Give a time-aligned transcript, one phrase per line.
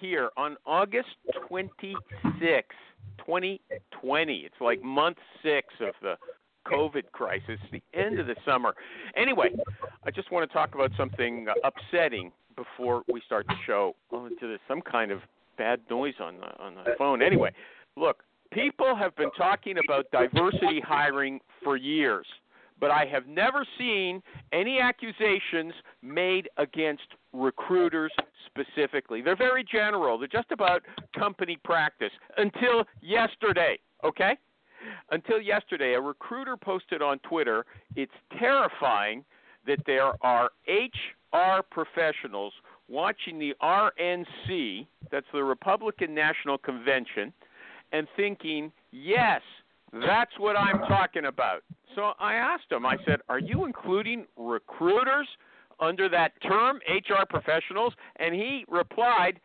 [0.00, 1.08] Here on August
[1.48, 1.96] 26,
[3.18, 4.34] 2020.
[4.34, 6.16] It's like month six of the
[6.66, 8.74] COVID crisis, the end of the summer.
[9.16, 9.50] Anyway,
[10.04, 13.94] I just want to talk about something upsetting before we start the show.
[14.12, 15.20] Oh, there's some kind of
[15.58, 17.22] bad noise on the on the phone.
[17.22, 17.52] Anyway,
[17.96, 22.26] look, people have been talking about diversity hiring for years
[22.80, 24.22] but I have never seen
[24.52, 25.72] any accusations
[26.02, 28.12] made against recruiters
[28.46, 29.22] specifically.
[29.22, 30.18] They're very general.
[30.18, 30.82] They're just about
[31.16, 34.36] company practice until yesterday, okay?
[35.10, 37.64] Until yesterday, a recruiter posted on Twitter,
[37.96, 39.24] it's terrifying
[39.66, 42.52] that there are HR professionals
[42.88, 47.32] watching the RNC, that's the Republican National Convention,
[47.92, 49.40] and thinking, yes,
[50.02, 51.62] that's what I'm talking about.
[51.94, 55.28] So I asked him, I said, Are you including recruiters
[55.80, 57.92] under that term, HR professionals?
[58.16, 59.40] And he replied,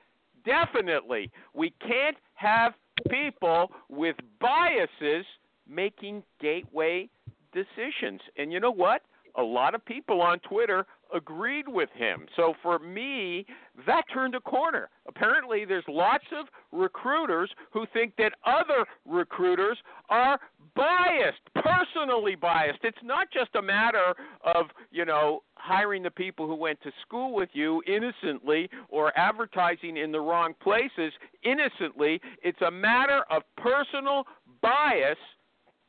[0.45, 1.31] Definitely.
[1.53, 2.73] We can't have
[3.09, 5.25] people with biases
[5.67, 7.09] making gateway
[7.53, 8.21] decisions.
[8.37, 9.01] And you know what?
[9.35, 12.25] A lot of people on Twitter agreed with him.
[12.35, 13.45] So for me,
[13.85, 14.89] that turned a corner.
[15.07, 19.77] Apparently, there's lots of recruiters who think that other recruiters
[20.09, 20.39] are
[20.75, 22.79] biased, personally biased.
[22.83, 27.33] It's not just a matter of, you know, hiring the people who went to school
[27.33, 31.11] with you innocently or advertising in the wrong places
[31.43, 32.21] innocently.
[32.43, 34.25] It's a matter of personal
[34.61, 35.17] bias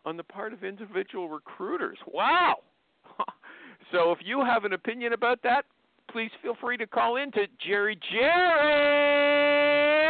[0.04, 1.98] on the part of individual recruiters.
[2.06, 2.56] Wow.
[3.92, 5.64] So if you have an opinion about that,
[6.12, 9.50] please feel free to call in to Jerry Jerry.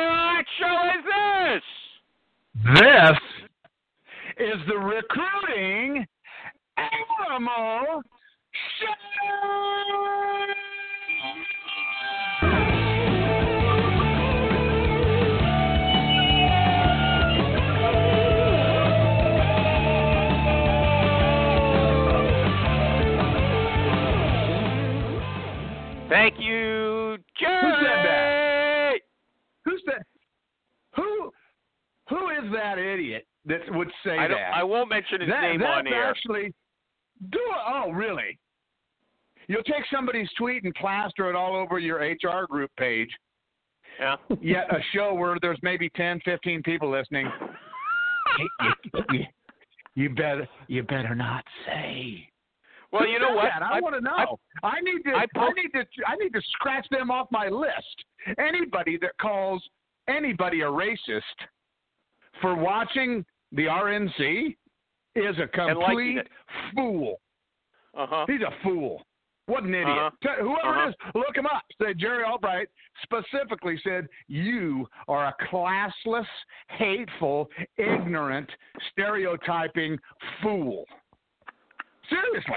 [0.06, 1.62] What show is this?
[2.74, 3.18] This
[4.38, 6.06] is the recruiting
[6.76, 8.02] animal
[26.10, 27.60] Thank you, Jerry.
[27.62, 28.92] Who said that?
[29.64, 30.02] Who's that?
[30.96, 31.32] Who
[32.08, 34.50] who is that idiot that would say I, that?
[34.54, 36.04] I won't mention his that, name on air.
[36.10, 36.52] actually
[37.30, 37.62] do it.
[37.66, 38.38] oh really?
[39.48, 43.10] You'll take somebody's tweet and plaster it all over your HR group page.
[43.98, 44.16] Yeah.
[44.40, 47.28] Yet a show where there's maybe 10, 15 people listening.
[48.38, 49.24] you, you-
[49.96, 52.29] you better you better not say.
[52.92, 53.50] Well, you know what?
[53.54, 53.62] that?
[53.62, 54.38] I, want to know.
[54.62, 55.10] I, need to.
[55.10, 55.84] I I, need to.
[56.06, 58.04] I need to scratch them off my list.
[58.38, 59.62] Anybody that calls
[60.08, 61.20] anybody a racist
[62.40, 64.56] for watching the RNC
[65.14, 66.18] is a complete
[66.74, 67.20] fool.
[67.96, 68.24] Uh huh.
[68.28, 69.02] He's a fool.
[69.46, 69.88] What an idiot.
[69.88, 70.34] Uh-huh.
[70.40, 70.86] Whoever Uh-huh.
[70.86, 71.62] it is, look him up.
[71.82, 72.68] Say Jerry Albright
[73.02, 76.24] specifically said, You are a classless,
[76.68, 78.48] hateful, ignorant,
[78.92, 79.98] stereotyping
[80.40, 80.84] fool.
[82.10, 82.54] Seriously.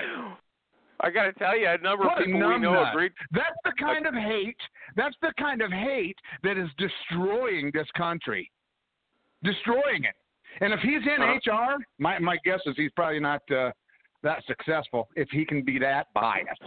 [1.00, 3.12] I got to tell you, a number What of people we know agreed.
[3.32, 4.58] That's the kind of hate.
[4.96, 8.50] That's the kind of hate that is destroying this country,
[9.44, 10.16] destroying it.
[10.62, 11.74] And if he's in Uh-huh.
[11.76, 13.72] HR, my my guess is he's probably not uh,
[14.22, 16.62] that successful if he can be that biased.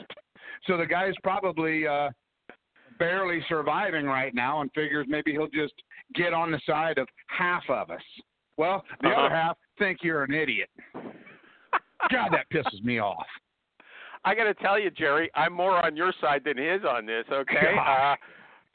[0.67, 2.11] So the guy's probably uh,
[2.99, 5.75] barely surviving right now, and figures maybe he'll just
[6.15, 8.03] get on the side of half of us.
[8.57, 9.21] Well, the Uh-huh.
[9.27, 10.69] other half think you're an idiot.
[12.11, 13.27] God, that pisses me off.
[14.25, 17.25] I got to tell you, Jerry, I'm more on your side than his on this.
[17.31, 17.77] Okay.
[17.79, 18.17] Uh,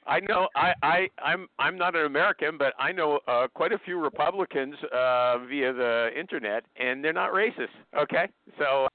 [0.07, 3.77] I know I, I I'm I'm not an American, but I know uh, quite a
[3.79, 7.67] few Republicans uh, via the internet, and they're not racist.
[7.95, 8.87] Okay, so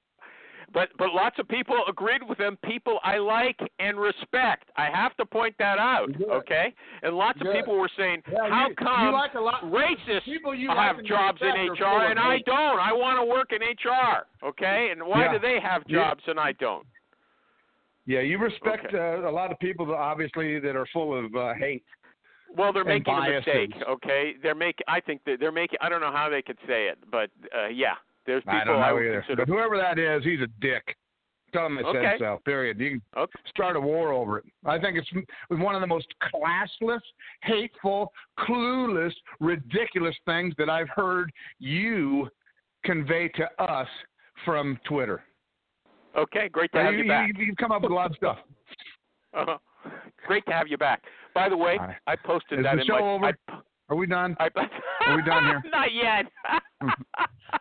[0.73, 2.57] but but lots of people agreed with him.
[2.63, 4.69] People I like and respect.
[4.75, 6.11] I have to point that out.
[6.17, 6.29] Good.
[6.29, 6.73] Okay,
[7.03, 7.47] and lots Good.
[7.47, 10.69] of people were saying, Yeah, "How you- come you like a lot- racists people you
[10.69, 12.79] have like jobs in respect are full HR and I don't?
[12.79, 15.31] I want to work in HR." Okay, and why Yeah.
[15.33, 16.09] do they have Yeah.
[16.09, 16.85] jobs and I don't?
[18.05, 18.97] Yeah, you respect Okay.
[18.97, 21.83] uh, a lot of people, that obviously, that are full of uh, hate.
[22.55, 23.73] Well, they're making a mistake.
[23.81, 24.85] Okay, they're making.
[24.87, 25.79] I think that they're making.
[25.81, 27.95] I don't know how they could say it, but uh, yeah,
[28.27, 29.21] there's people I don't know would either.
[29.21, 29.45] consider.
[29.45, 30.95] But whoever that is, he's a dick.
[31.53, 32.03] Tell him I Okay.
[32.03, 32.41] said so.
[32.45, 32.77] Period.
[32.79, 33.39] You can Okay.
[33.47, 34.45] start a war over it.
[34.65, 35.09] I think it's
[35.49, 37.01] one of the most classless,
[37.41, 42.29] hateful, clueless, ridiculous things that I've heard you
[42.83, 43.87] convey to us
[44.43, 45.23] from Twitter.
[46.17, 47.29] Okay, great to have you, you back.
[47.37, 48.39] you, have come up with a lot of stuff.
[49.33, 49.57] Uh-huh.
[50.25, 51.01] Great to have you back.
[51.33, 51.95] By the way, Hi.
[52.07, 53.01] I posted Is that the in show my.
[53.01, 53.25] over?
[53.27, 53.53] I,
[53.89, 54.35] Are we done?
[54.39, 54.49] I,
[55.07, 55.63] Are we done here?
[55.71, 56.25] Not yet.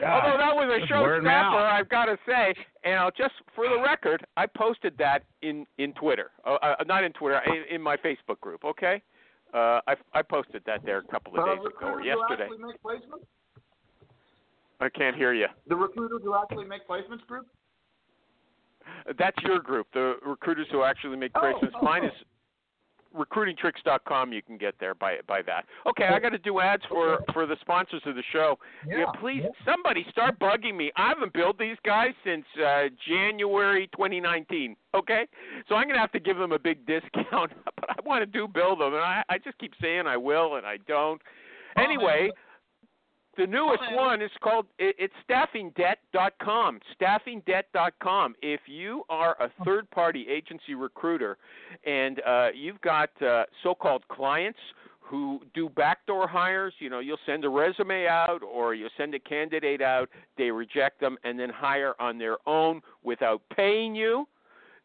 [0.00, 1.70] God, Although that was a that's wearing me showstopper.
[1.72, 2.54] I've got to say,
[2.84, 7.04] and I'll just for the record, I posted that in in Twitter, uh, uh, not
[7.04, 8.64] in Twitter, in, in my Facebook group.
[8.64, 9.02] Okay,
[9.54, 12.48] uh, I I posted that there a couple of Uh, days ago or yesterday.
[12.58, 12.76] make?
[14.80, 15.46] I can't hear you.
[15.68, 17.46] The recruiters who actually make placements group?
[19.16, 21.70] That's your group, the recruiters who actually make Oh, placements.
[21.76, 22.08] oh, Mine oh.
[22.08, 22.12] is
[23.14, 24.32] recruitingtricks.com.
[24.32, 25.64] You can get there by by that.
[25.86, 28.58] Okay, I got to do ads for for the sponsors of the show.
[28.86, 29.72] Yeah, please, yeah.
[29.72, 30.90] somebody start bugging me.
[30.96, 34.76] I haven't billed these guys since uh, January 2019.
[34.94, 35.26] Okay,
[35.68, 38.48] so I'm gonna have to give them a big discount, but I want to do
[38.48, 41.20] bill them, and I I just keep saying I will and I don't.
[41.76, 42.30] Anyway.
[43.36, 43.94] The newest Okay.
[43.96, 46.80] one is called it, it's staffingdebt.com.
[47.00, 48.34] Staffingdebt.com.
[48.42, 51.38] If you are a third-party agency recruiter
[51.84, 54.58] and uh, you've got uh, so-called clients
[55.00, 59.18] who do backdoor hires, you know, you'll send a resume out or you'll send a
[59.18, 60.08] candidate out,
[60.38, 64.26] they reject them and then hire on their own without paying you.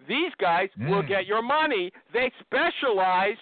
[0.08, 1.08] These guys will Mm.
[1.08, 1.92] get your money.
[2.14, 3.38] They specialize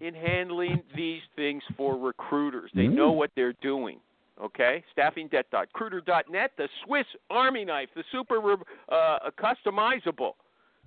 [0.00, 2.70] in handling these things for recruiters.
[2.72, 4.00] They know what they're doing.
[4.42, 8.38] Okay, staffingdebt.recruiter.net, the Swiss Army knife, the super
[8.88, 10.32] uh, customizable,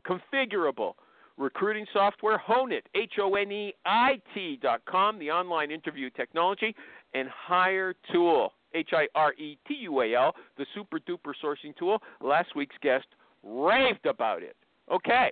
[0.08, 0.94] configurable
[1.38, 6.74] recruiting software, HoneIt, H O N E I T dot com, the online interview technology,
[7.14, 11.76] and Hire Tool, H I R E T U A L, the super duper sourcing
[11.78, 12.02] tool.
[12.22, 13.08] Last week's guest
[13.44, 14.56] raved about it.
[14.90, 15.32] Okay,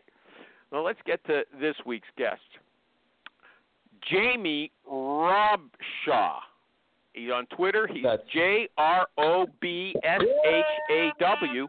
[0.71, 2.41] well, let's get to this week's guest.
[4.09, 6.39] Jamie Robshaw.
[7.13, 7.87] He's on Twitter.
[7.91, 11.67] He's J R O B S H A W.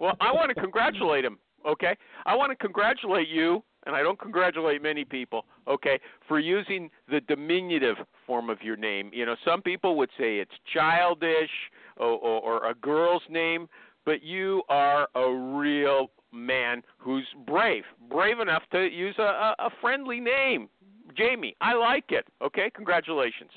[0.00, 1.38] Well, I want to congratulate him.
[1.66, 1.96] Okay,
[2.26, 5.46] I want to congratulate you, and I don't congratulate many people.
[5.66, 5.98] Okay,
[6.28, 7.96] for using the diminutive
[8.26, 9.10] form of your name.
[9.12, 11.50] You know, some people would say it's childish
[11.96, 13.68] or, or, or a girl's name,
[14.04, 19.70] but you are a real man who's brave, brave enough to use a, a, a
[19.80, 20.68] friendly name.
[21.16, 22.26] Jamie, I like it.
[22.42, 23.50] Okay, congratulations.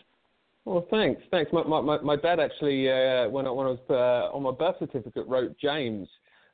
[0.65, 1.51] Well, thanks, thanks.
[1.51, 4.75] My my my, dad actually, uh, when I when I was uh, on my birth
[4.79, 6.07] certificate, wrote James,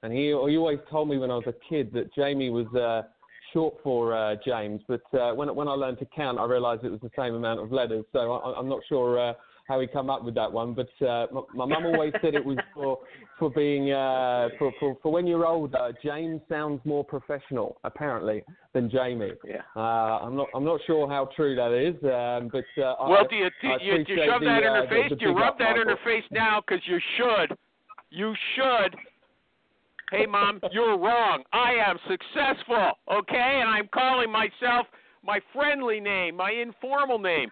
[0.03, 3.03] and he he always told me when I was a kid that Jamie was uh,
[3.51, 4.81] short for uh, James.
[4.87, 7.59] But uh, when when I learned to count, I realised it was the same amount
[7.59, 8.05] of letters.
[8.13, 9.33] So I, I'm not sure uh,
[9.67, 10.73] how he come up with that one.
[10.73, 12.99] But uh, my, my mum always said it was for
[13.39, 15.91] for being uh, for, for for when you're older.
[16.03, 19.31] James sounds more professional, apparently, than Jamie.
[19.45, 19.61] Yeah.
[19.75, 19.79] Uh,
[20.23, 23.35] I'm not I'm not sure how true that is, um, but uh, I, Well, do
[23.35, 25.09] you do I you, do you shove the, that in uh, her face?
[25.09, 26.61] the- the do you rub that in her face now?
[26.65, 27.57] Because you should.
[28.11, 28.95] You should.
[30.11, 31.43] Hey, mom, you're wrong.
[31.51, 32.91] I am successful.
[33.11, 34.85] Okay, and I'm calling myself
[35.23, 37.49] my friendly name, my informal name.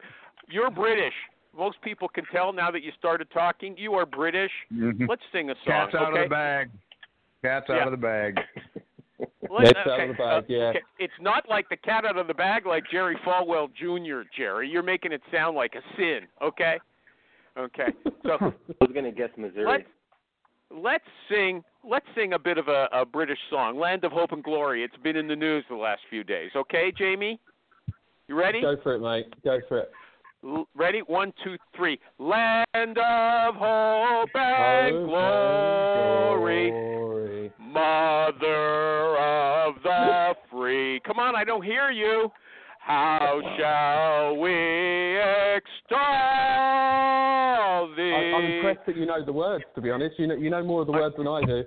[0.50, 1.14] You're British.
[1.56, 3.76] Most people can tell now that you started talking.
[3.78, 4.52] You are British.
[4.74, 5.08] Mhm.
[5.08, 5.64] Let's sing a song.
[5.66, 6.24] Cat's out okay?
[6.24, 6.72] of the bag.
[7.44, 7.76] Cat's Yeah.
[7.76, 8.40] out of the bag.
[9.50, 10.70] Let's- Cat's out of the bag, yeah.
[10.70, 10.82] okay.
[10.98, 14.68] It's not like the cat out of the bag like Jerry Falwell Jr., Jerry.
[14.68, 16.80] You're making it sound like a sin, okay?
[17.56, 17.94] Okay.
[18.24, 19.66] So I was gonna guess Missouri.
[19.66, 19.84] let's
[20.72, 24.44] let's sing let's sing a bit of a, a British song, Land of Hope and
[24.44, 24.84] Glory.
[24.84, 26.50] It's been in the news the last few days.
[26.56, 27.40] Okay, Jamie?
[28.28, 28.62] You ready?
[28.62, 29.28] Go for it, mate.
[29.44, 29.92] Go for it.
[30.76, 31.00] Ready?
[31.08, 32.00] One, two, three.
[32.20, 36.72] Land of hope and glory.
[36.72, 37.52] glory.
[37.60, 41.00] Mother of the free.
[41.06, 42.30] Come on, I don't hear you.
[42.80, 44.52] How shall we
[45.56, 45.98] extol
[47.88, 48.34] I, thee?
[48.36, 49.64] I'm impressed that you know the words.
[49.76, 51.64] To be honest, you know you know more of the words than I do.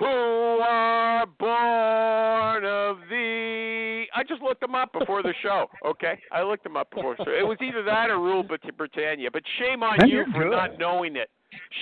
[0.00, 4.06] Who are born of thee.
[4.14, 6.18] I just looked them up before the show, okay?
[6.32, 7.16] I looked them up before.
[7.18, 9.30] So it was either that or Rule Britannia.
[9.30, 10.50] But shame on Man, you for good.
[10.52, 11.28] not knowing it.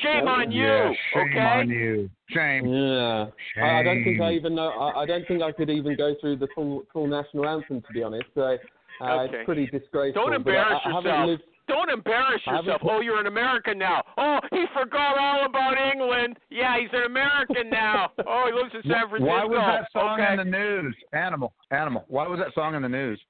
[0.02, 0.64] Shame on you.
[0.64, 1.38] yeah, shame okay.
[1.38, 2.10] on you.
[2.30, 2.66] Shame.
[2.66, 3.26] Yeah,
[3.62, 4.68] I, I don't think I even know.
[4.68, 7.92] I, I don't think I could even go through the full full national anthem to
[7.92, 8.24] be honest.
[8.34, 8.56] So
[9.00, 9.36] uh, Okay.
[9.36, 10.22] it's pretty disgraceful.
[10.28, 11.40] Don't but I- embarrass I, haven't yourself.
[11.68, 12.82] Lived- Don't embarrass yourself.
[12.84, 14.02] Oh, you're an American now.
[14.16, 16.38] Oh, he forgot all about England.
[16.50, 18.10] Yeah, he's an American now.
[18.26, 19.26] Oh, he lives in San Francisco.
[19.26, 20.32] Why was that song okay.
[20.32, 20.96] in the news?
[21.12, 22.04] Animal, animal.
[22.08, 23.20] Why was that song in the news?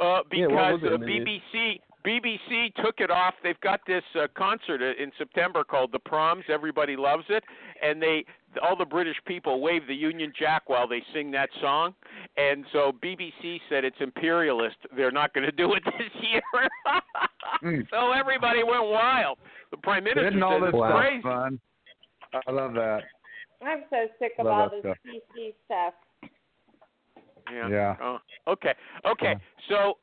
[0.00, 1.40] Uh, because was it uh, in the news?
[1.54, 3.34] BBC BBC took it off.
[3.42, 6.44] They've got this uh, concert uh, in September called The Proms.
[6.48, 7.42] Everybody loves it,
[7.82, 8.24] and they
[8.62, 11.94] all the British people wave the Union Jack while they sing that song.
[12.36, 14.76] And so BBC said it's imperialist.
[14.96, 16.42] They're not going to do it this year.
[17.64, 17.86] Mm.
[17.90, 19.38] so everybody went wild.
[19.70, 21.22] The prime minister Isn't all said this it's crazy.
[21.22, 21.60] fun?
[22.46, 23.02] I love that.
[23.64, 24.96] I'm so sick of Love all this stuff.
[25.06, 25.94] PC stuff.
[27.52, 27.68] Yeah.
[27.68, 27.96] Yeah.
[28.02, 28.74] Oh, okay.
[29.06, 29.36] Okay.
[29.68, 29.94] So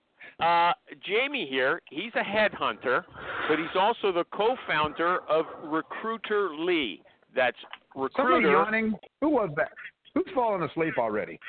[0.43, 0.71] uh,
[1.05, 3.03] Jamie here, he's a headhunter,
[3.49, 7.01] but he's also the co-founder of Recruiterly.
[7.35, 7.57] That's
[8.15, 8.93] Somebody yawning.
[9.21, 9.71] Who was that?
[10.15, 11.39] Who's fallen asleep already?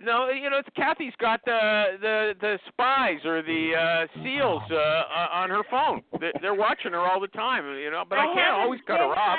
[0.00, 4.74] No, you know, it's Kathy's got the the the spies or the uh, seals uh,
[4.74, 6.02] uh, on her phone.
[6.18, 8.02] They're, they're watching her all the time, you know.
[8.08, 9.38] But I, can't always cut her off.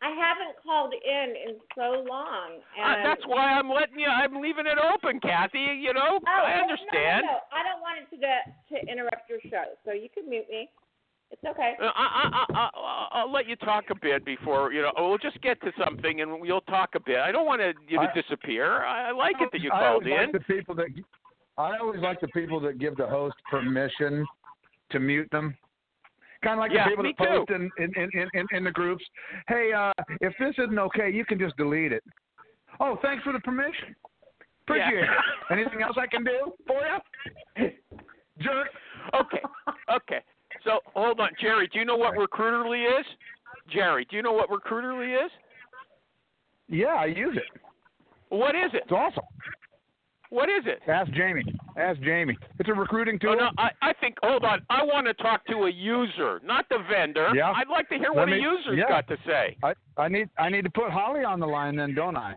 [0.00, 2.62] I haven't called in in so long.
[2.80, 4.06] Uh, that's why I'm letting you.
[4.06, 5.58] I'm leaving it open, Kathy.
[5.58, 7.26] You know, Oh, I no, understand.
[7.26, 7.52] No, no, no.
[7.52, 10.70] I don't want it to get, to interrupt your show, so you can mute me.
[11.42, 11.74] It's okay.
[11.80, 14.92] Uh, I, I, I, I, I'll let you talk a bit before you know.
[14.96, 17.18] We'll just get to something and we'll talk a bit.
[17.18, 18.82] I don't want to, you to I- disappear.
[18.82, 20.32] I, I like it that you I called always in.
[20.32, 20.86] like the people that
[21.56, 24.26] I always like the people that give the host permission
[24.90, 25.56] to mute them.
[26.42, 28.70] Kind of like Yeah, the people me that post in, in, in, in, in the
[28.70, 29.04] groups.
[29.48, 32.02] Hey, uh, if this isn't okay, you can just delete it.
[32.80, 33.94] Oh, thanks for the permission.
[34.62, 35.12] Appreciate Yeah.
[35.12, 35.18] it.
[35.52, 36.80] Anything else I can do for
[37.56, 37.70] you?
[38.40, 38.68] Jerk.
[39.14, 39.40] okay,
[39.92, 40.20] okay.
[40.64, 41.68] So hold on, Jerry.
[41.72, 43.06] Do you know what Recruiterly is?
[43.72, 45.30] Jerry, do you know what Recruiterly is?
[46.68, 47.60] Yeah, I use it.
[48.28, 48.82] What is it?
[48.84, 49.24] It's awesome.
[50.30, 50.80] What is it?
[50.86, 51.42] Ask Jamie.
[51.78, 52.36] Ask Jamie.
[52.58, 53.36] It's a recruiting oh, tool.
[53.40, 54.16] Oh, no, I, I think.
[54.22, 54.60] Hold on.
[54.68, 57.30] I want to talk to a user, not the vendor.
[57.34, 57.52] Yeah.
[57.52, 58.88] I'd like to hear Let what me- a user's yeah.
[58.88, 59.56] got to say.
[59.62, 62.34] I, I need I need to put Holly on the line then, don't I?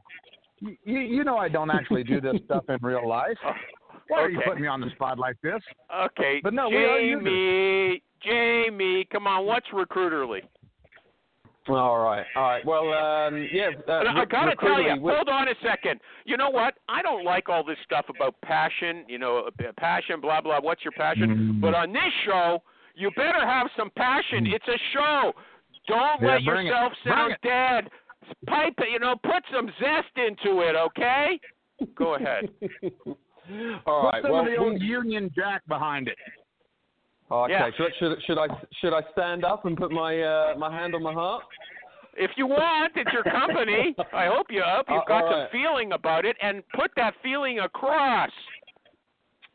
[0.62, 3.38] You, you know I don't actually do this stuff in real life.
[4.08, 5.62] Why are you putting me on the spot like this?
[6.06, 8.02] Okay, But no, we are users.
[8.24, 8.66] Jamie.
[8.70, 9.46] Jamie, come on.
[9.46, 10.42] What's Recruiterly?
[11.70, 12.66] All right, all right.
[12.66, 13.70] Well, um, yeah.
[13.88, 16.00] Uh, I gotta tell you, hold on a second.
[16.26, 16.74] You know what?
[16.90, 19.06] I don't like all this stuff about passion.
[19.08, 20.60] You know, uh, passion, blah blah.
[20.60, 21.54] What's your passion?
[21.58, 21.62] Mm.
[21.62, 22.64] But on this show,
[22.96, 24.48] you better have some passion.
[24.48, 25.34] It's a show.
[25.88, 26.70] Don't Yeah, let bring it.
[26.72, 27.40] yourself Bring sound it.
[27.48, 27.90] dead.
[28.48, 28.90] Pipe it.
[28.92, 30.76] You know, put some zest into it.
[30.76, 31.40] Okay?
[31.96, 32.50] Go ahead.
[33.86, 34.22] all Put right.
[34.24, 36.18] some Well, of the old we- Union Jack behind it.
[37.32, 37.54] Okay.
[37.54, 37.70] Yeah.
[37.78, 38.48] Should, should should I
[38.82, 41.44] should I stand up and put my uh, my hand on my heart?
[42.16, 43.96] If you want, it's your company.
[44.14, 44.86] I hope you're up.
[44.90, 48.32] you've Uh, got all some feeling about it and put that feeling across.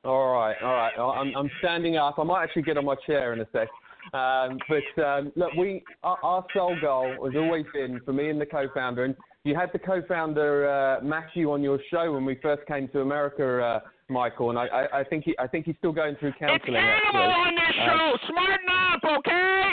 [0.05, 0.93] All right, all right.
[0.99, 2.19] I'm, I'm standing up.
[2.19, 3.69] I might actually get on my chair in a sec.
[4.15, 8.41] Um, but um, look, we our, our sole goal has always been for me and
[8.41, 12.65] the co-founder, and you had the co-founder uh, Matthew on your show when we first
[12.67, 15.93] came to America, uh, Michael, and I, I, I think he I think he's still
[15.93, 16.55] going through counselling.
[16.57, 17.25] It's counselling.
[17.25, 17.47] animal actually.
[17.47, 18.17] on this Uh, show.
[18.29, 19.71] Smarten up, okay?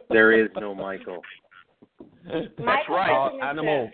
[0.10, 1.20] There is no Michael.
[2.24, 3.10] That's right.
[3.10, 3.90] Uh, animal.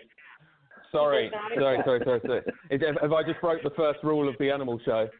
[0.91, 2.41] Sorry, He does not sorry, sorry, sorry, sorry.
[2.71, 5.07] Is, have, have I just broke the first rule of the animal show?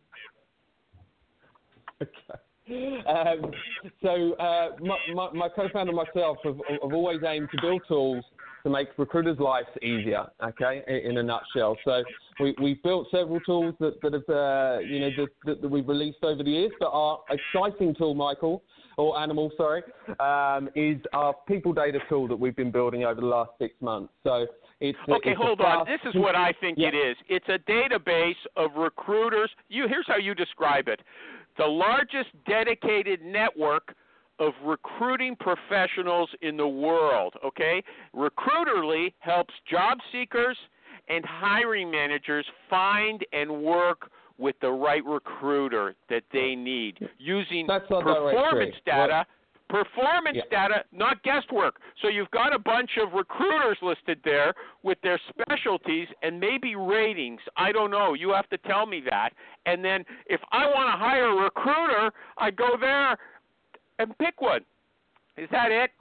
[2.02, 3.02] Okay.
[3.08, 3.52] Um,
[4.04, 8.24] so uh, my, my, my co-founder and myself have, have always aimed to build tools
[8.64, 10.26] to make recruiters' lives easier.
[10.44, 11.78] Okay, in, in a nutshell.
[11.86, 12.04] So
[12.40, 15.88] we we've built several tools that that have uh, you know that, that, that we've
[15.88, 16.72] released over the years.
[16.80, 18.64] But our exciting tool, Michael,
[18.98, 19.84] or Animal, sorry,
[20.20, 24.14] um, is our people data tool that we've been building over the last six months.
[24.24, 24.46] So
[24.82, 25.86] it's Okay, it's hold on.
[25.86, 26.90] This is what I think Yeah.
[26.90, 27.18] it is.
[27.28, 29.50] It's a database of recruiters.
[29.68, 31.02] You here's how you describe it.
[31.58, 33.96] The largest dedicated network
[34.40, 37.84] of recruiting professionals in the world, okay?
[38.14, 40.58] Recruiterly helps job seekers
[41.08, 48.34] and hiring managers find and work with the right recruiter that they need using performance
[48.34, 48.74] directory.
[48.86, 49.26] data
[49.70, 50.44] performance Yeah.
[50.50, 51.80] data, not guesswork.
[52.02, 57.40] So you've got a bunch of recruiters listed there with their specialties and maybe ratings.
[57.56, 58.16] I don't know.
[58.16, 59.34] You have to tell me that.
[59.66, 63.18] And then if I want to hire a recruiter, I go there
[64.00, 64.62] and pick one.
[65.38, 65.92] Is that it?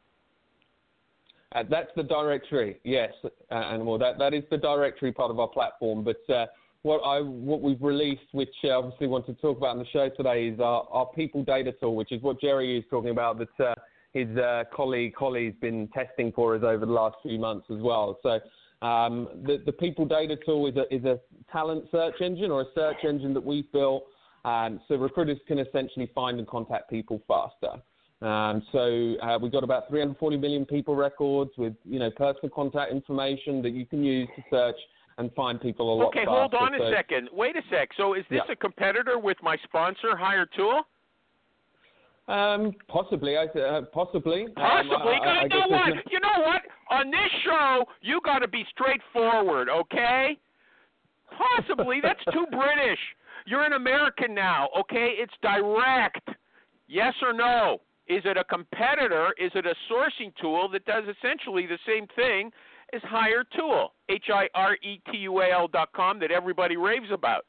[1.55, 5.39] Uh, that's the directory, yes, uh, and well, that that is the directory part of
[5.41, 6.05] our platform.
[6.05, 6.47] But uh,
[6.83, 10.11] what I what we've released, which I obviously want to talk about in the show
[10.11, 13.39] today, is our, our people data tool, which is what Jerry is talking about.
[13.39, 13.75] That uh,
[14.13, 18.19] his uh, colleague Holly's been testing for us over the last few months as well.
[18.23, 18.41] So
[18.87, 21.19] um, the, the People Data tool is a, is a
[21.51, 24.05] talent search engine or a search engine that we've built
[24.45, 27.81] um, so recruiters can essentially find and contact people faster.
[28.21, 32.91] Um, so uh, we've got about 340 million people records with you know personal contact
[32.91, 34.77] information that you can use to search
[35.19, 36.31] and find people a lot okay, faster.
[36.31, 37.29] hold on a so, second.
[37.33, 37.91] Wait a sec.
[37.97, 38.53] So is this Yeah.
[38.53, 40.83] a competitor with my sponsor, Hiretual?
[42.29, 44.45] Um, possibly, I uh, possibly.
[44.45, 45.15] Um, Possibly.
[45.15, 45.89] I, I, I you know what?
[45.89, 46.63] no- You know what?
[46.91, 50.37] On this show, you got to be straightforward, okay?
[51.31, 52.01] Possibly.
[52.03, 52.99] That's too British.
[53.49, 55.15] You're an American now, okay?
[55.17, 56.29] It's direct.
[56.87, 57.81] Yes or no?
[58.07, 59.35] Is it a competitor?
[59.39, 62.51] Is it a sourcing tool that does essentially the same thing
[62.93, 63.95] as Hire Tool?
[64.11, 67.47] H I R E T U A L dot com that everybody raves about.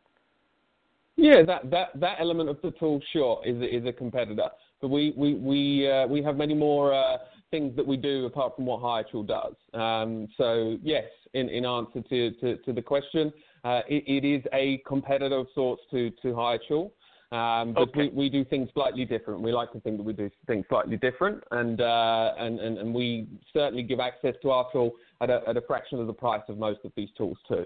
[1.17, 4.49] Yeah, that, that, that element of the tool, sure, is is a competitor.
[4.81, 7.17] But we we we uh, we have many more uh,
[7.51, 9.55] things that we do apart from what Hiretual does.
[9.73, 14.43] Um, so yes, in, in answer to, to, to the question, uh, it, it is
[14.53, 16.93] a competitor of sorts to to Hiretual.
[17.31, 18.09] Um, but Okay.
[18.09, 19.41] we, we do things slightly different.
[19.41, 22.93] We like to think that we do things slightly different, and uh, and, and and
[22.93, 26.41] we certainly give access to our tool at a, at a fraction of the price
[26.49, 27.65] of most of these tools too.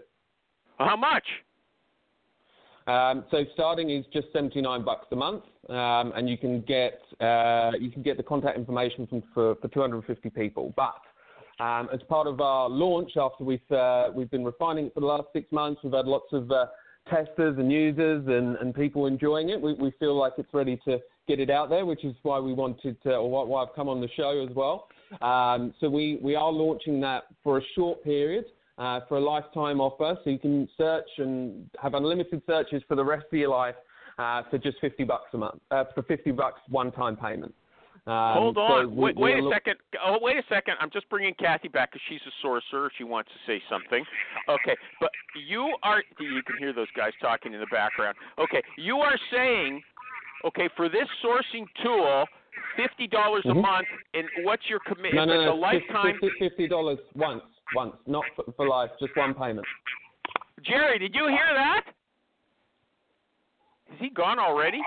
[0.80, 1.24] How much?
[2.88, 7.72] Um, so starting is just 79 bucks a month, um, and you can get uh,
[7.80, 10.74] you can get the contact information from for, for 250 people.
[10.76, 11.00] But
[11.64, 15.06] um, as part of our launch, after we've uh, we've been refining it for the
[15.06, 16.66] last six months, we've had lots of uh,
[17.10, 19.62] testers and users and, and people enjoying it.
[19.62, 22.54] We, we feel like it's ready to get it out there, which is why we
[22.54, 24.88] wanted to, or why- I've come on the show as well.
[25.22, 28.46] Um, so we, we are launching that for a short period
[28.78, 33.06] uh, for a lifetime offer, so you can search and have unlimited searches for the
[33.06, 33.76] rest of your life
[34.18, 37.54] uh, for just 50 bucks a month, uh, for 50 bucks one-time payment.
[38.06, 38.96] Um, Hold so on.
[38.96, 39.78] we- wait, wait a look- second.
[40.04, 40.76] Oh, wait a second.
[40.82, 42.92] I'm just bringing Kathy back because she's a sorcerer.
[42.98, 44.06] She wants to say something.
[44.50, 46.04] Okay, but you are.
[46.20, 48.18] You can hear those guys talking in the background.
[48.38, 49.82] Okay, you are saying,
[50.44, 52.28] okay, for this sourcing tool,
[52.76, 53.62] fifty dollars a Mhm.
[53.62, 55.16] month, and what's your commitment?
[55.30, 56.20] No, no, no, a lifetime.
[56.20, 59.66] $50 once, once, not for, for life, just one payment.
[60.62, 61.86] Jerry, did you hear that?
[63.94, 64.82] Is he gone already?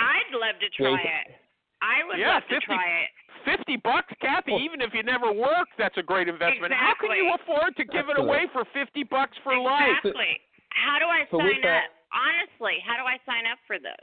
[0.00, 1.20] I'd love to try Yeah.
[1.20, 1.36] it.
[1.82, 3.10] I would Yeah, love to 50 try it.
[3.44, 4.52] Fifty bucks, Kathy.
[4.52, 6.72] Well- even if you never work, that's a great investment.
[6.72, 6.76] Exactly.
[6.76, 8.26] How can you afford to give it Absolutely.
[8.28, 9.96] away for fifty bucks for life?
[10.04, 10.38] Exactly.
[10.76, 11.90] How do I So with sign that- up?
[12.12, 13.96] Honestly, how do I sign up for this?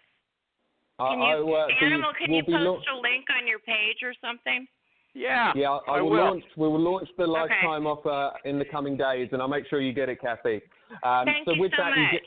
[0.97, 3.45] I- Can I, you, uh, so Animal, can we'll you post lau- a link on
[3.45, 4.67] your page or something?
[5.13, 5.51] Yeah.
[5.55, 6.17] Yeah, I, I will, will.
[6.25, 6.43] launch.
[6.55, 9.93] We will launch the lifetime offer in the coming days, and I'll make sure you
[9.93, 10.61] get it, Kathy.
[11.03, 11.97] Um, Thank so you with so that, much.
[11.99, 12.21] you get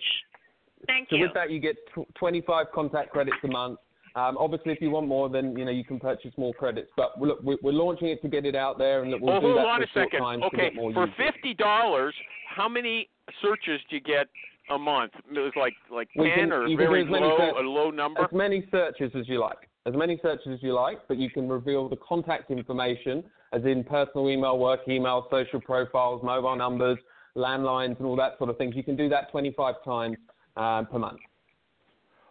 [0.86, 1.22] Thank so you.
[1.22, 3.78] with that you get tw 25 contact credits a month.
[4.16, 6.90] Um, obviously, if you want more, then you know you can purchase more credits.
[6.96, 9.40] But look, we're, we're launching it to get it out there, and look, we'll oh,
[9.40, 10.20] do hold that on for a short second.
[10.20, 11.32] time to Okay, get more for users.
[11.32, 12.14] fifty dollars,
[12.48, 13.08] how many
[13.40, 14.26] searches do you get
[14.70, 15.12] a month?
[15.30, 17.60] It was like like We ten can- or you can do very low, search- a
[17.62, 18.22] low number.
[18.22, 19.68] As many searches as you like.
[19.86, 23.82] As many searches as you like, but you can reveal the contact information, as in
[23.82, 26.98] personal email, work email, social profiles, mobile numbers,
[27.34, 28.76] landlines, and all that sort of things.
[28.76, 30.16] You can do that 25 times
[30.56, 31.20] um, per month.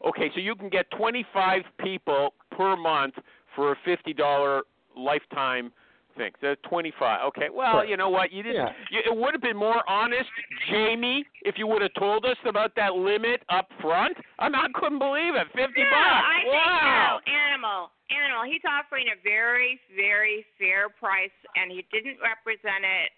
[0.06, 3.16] Okay, so you can get twenty-five people per month
[3.56, 4.64] for a fifty-dollar
[4.96, 5.72] lifetime
[6.18, 6.32] thing.
[6.42, 7.26] That's twenty-five.
[7.28, 7.48] Okay.
[7.54, 7.90] Well, Correct.
[7.90, 8.32] you know what?
[8.32, 8.64] You didn't.
[8.64, 8.72] Yeah.
[8.92, 10.30] You, it would have been more honest,
[10.70, 14.16] Jamie, if you would have told us about that limit up front.
[14.40, 15.48] I, mean, I couldn't believe it.
[15.52, 16.24] Fifty no, bucks.
[16.24, 17.20] I wow.
[17.20, 17.34] think no.
[17.34, 18.44] Animal, animal.
[18.48, 23.12] He's offering a very, very fair price, and he didn't represent it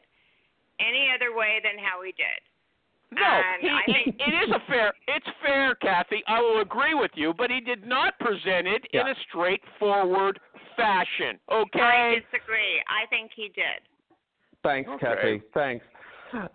[0.82, 2.42] any other way than how he did.
[3.14, 4.94] No, he, he, think- it is a fair.
[5.08, 6.24] It's fair, Kathy.
[6.28, 10.40] I will agree with you, but he did not present it in a straightforward
[10.78, 11.38] fashion.
[11.52, 11.80] Okay.
[11.80, 12.82] I disagree.
[12.88, 13.82] I think he did.
[14.64, 15.06] Thanks, Okay.
[15.06, 15.42] Kathy.
[15.54, 15.86] Thanks.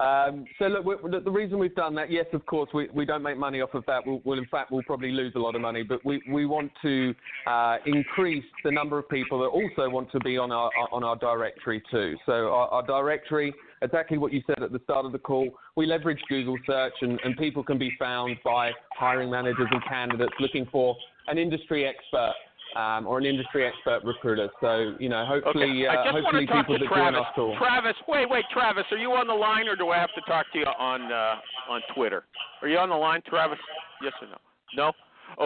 [0.00, 3.04] Um, so look, we, the, the reason we've done that, yes, of course, we, we
[3.04, 4.06] don't make money off of that.
[4.06, 6.72] We'll, we'll in fact, we'll probably lose a lot of money, but we, we want
[6.80, 7.14] to
[7.46, 11.16] uh, increase the number of people that also want to be on our on our
[11.16, 12.16] directory too.
[12.24, 15.86] So our, our directory, exactly what you said at the start of the call, we
[15.86, 20.66] leverage Google search, and, and people can be found by hiring managers and candidates looking
[20.72, 20.96] for
[21.28, 22.34] an industry expert.
[22.74, 24.50] Um, or an industry expert recruiter.
[24.60, 25.86] So, you know, hopefully, Okay.
[25.86, 27.26] I uh, hopefully to talk people to that join Travis.
[27.38, 27.56] our.
[27.56, 30.44] Travis, wait, wait, Travis, are you on the line, or do I have to talk
[30.52, 31.36] to you on uh,
[31.70, 32.24] on Twitter?
[32.60, 33.58] Are you on the line, Travis?
[34.02, 34.36] Yes or no?
[34.76, 34.92] No.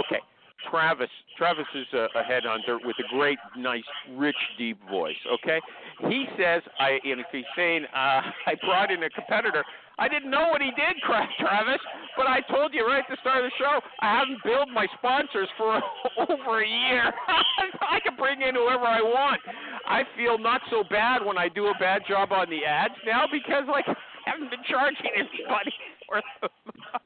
[0.00, 0.18] Okay.
[0.68, 1.08] Travis.
[1.36, 3.84] Travis is a, headhunter with a great, nice,
[4.16, 5.16] rich, deep voice.
[5.40, 5.60] Okay.
[6.08, 9.64] He says, I, and he's saying, uh, I brought in a competitor.
[9.98, 10.96] I didn't know what he did,
[11.40, 11.80] Travis,
[12.16, 14.86] but I told you right at the start of the show, I haven't billed my
[14.96, 15.76] sponsors for
[16.28, 17.12] over a year.
[17.28, 19.40] I can bring in whoever I want.
[19.86, 23.24] I feel not so bad when I do a bad job on the ads now
[23.30, 23.94] because like I
[24.24, 25.72] haven't been charging anybody
[26.08, 27.00] for them.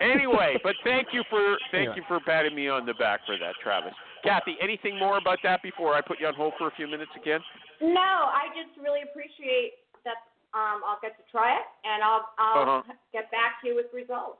[0.00, 3.54] Anyway, but thank you for thank you for patting me on the back for that,
[3.62, 3.92] Travis.
[4.22, 7.10] Kathy, anything more about that before I put you on hold for a few minutes
[7.20, 7.40] again?
[7.80, 9.72] No, I just really appreciate
[10.04, 10.16] that.
[10.54, 12.92] Um, I'll get to try it, and I'll I'll Uh-huh.
[13.12, 14.38] get back to you with results.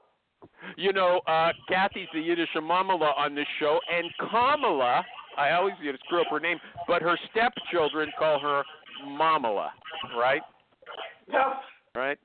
[0.77, 5.05] You know, uh, Kathy's the Yiddish Mamala on this show, and Kamala,
[5.37, 8.63] I always get to screw up her name, but her stepchildren call her
[9.05, 9.69] Mamala,
[10.17, 10.41] right?
[11.27, 11.53] No.
[11.95, 12.17] Right?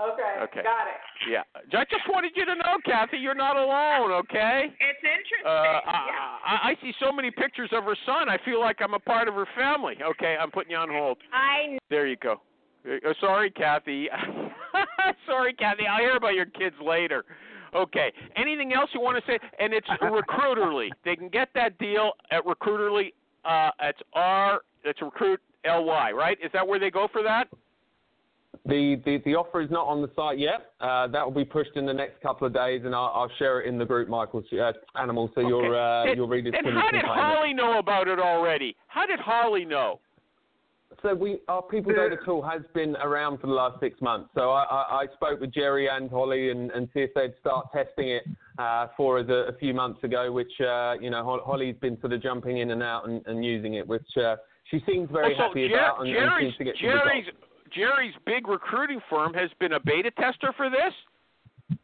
[0.00, 0.44] Okay.
[0.44, 0.62] Okay.
[0.62, 1.00] Got it.
[1.28, 1.42] Yeah.
[1.54, 4.64] I just wanted you to know, Kathy, you're not alone, okay?
[4.66, 5.44] It's interesting.
[5.44, 6.46] Uh, I, yeah.
[6.46, 8.28] I, I see so many pictures of her son.
[8.28, 9.96] I feel like I'm a part of her family.
[10.02, 11.18] Okay, I'm putting you on hold.
[11.32, 12.40] I There you go.
[12.86, 14.08] Uh, sorry, Kathy.
[15.26, 15.86] sorry, Kathy.
[15.86, 17.24] I'll hear about your kids later.
[17.74, 18.12] Okay.
[18.36, 19.38] Anything else you want to say?
[19.58, 20.90] And it's Recruiterly.
[21.04, 23.12] They can get that deal at Recruiterly.
[23.44, 24.62] Uh, it's R.
[24.84, 26.38] It's Recruit Ly, right?
[26.42, 27.48] Is that where they go for that?
[28.66, 30.72] The, the the offer is not on the site yet.
[30.80, 33.60] Uh, that will be pushed in the next couple of days, and I'll, I'll share
[33.60, 36.64] it in the group, Michael, so, uh, Animal, so your uh, Then- your readers then
[36.64, 37.22] can, how did claim it.
[37.22, 38.76] Holly know about it already?
[38.88, 40.00] How did Holly know?
[41.02, 44.28] So we, our people data tool has been around for the last six months.
[44.34, 47.68] So I, I, I spoke with Jerry and Holly and, and see if they'd start
[47.72, 48.24] testing it
[48.58, 52.12] uh, for us a, a few months ago, which uh, you know Holly's been sort
[52.12, 54.36] of jumping in and out and, and using it, which uh,
[54.70, 57.46] she seems very Oh, so happy Jer- about and, and seems to get Jerry's results.
[57.74, 61.78] Jerry's big recruiting firm has been a beta tester for this.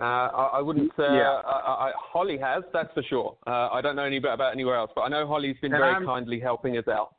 [0.00, 1.42] Uh, I, I wouldn't say Yeah.
[1.44, 3.36] uh, I, I, Holly has, that's for sure.
[3.46, 5.80] Uh, I don't know any bit about anywhere else, but I know Holly's been And
[5.80, 7.14] very I'm- kindly helping us out.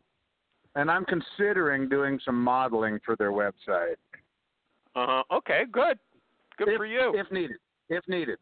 [0.76, 3.93] And I'm considering doing some modeling for their website.
[4.95, 5.23] Uh huh.
[5.32, 5.99] Okay, good.
[6.58, 7.13] Good if, for you.
[7.15, 7.58] If needed.
[7.89, 8.39] If needed.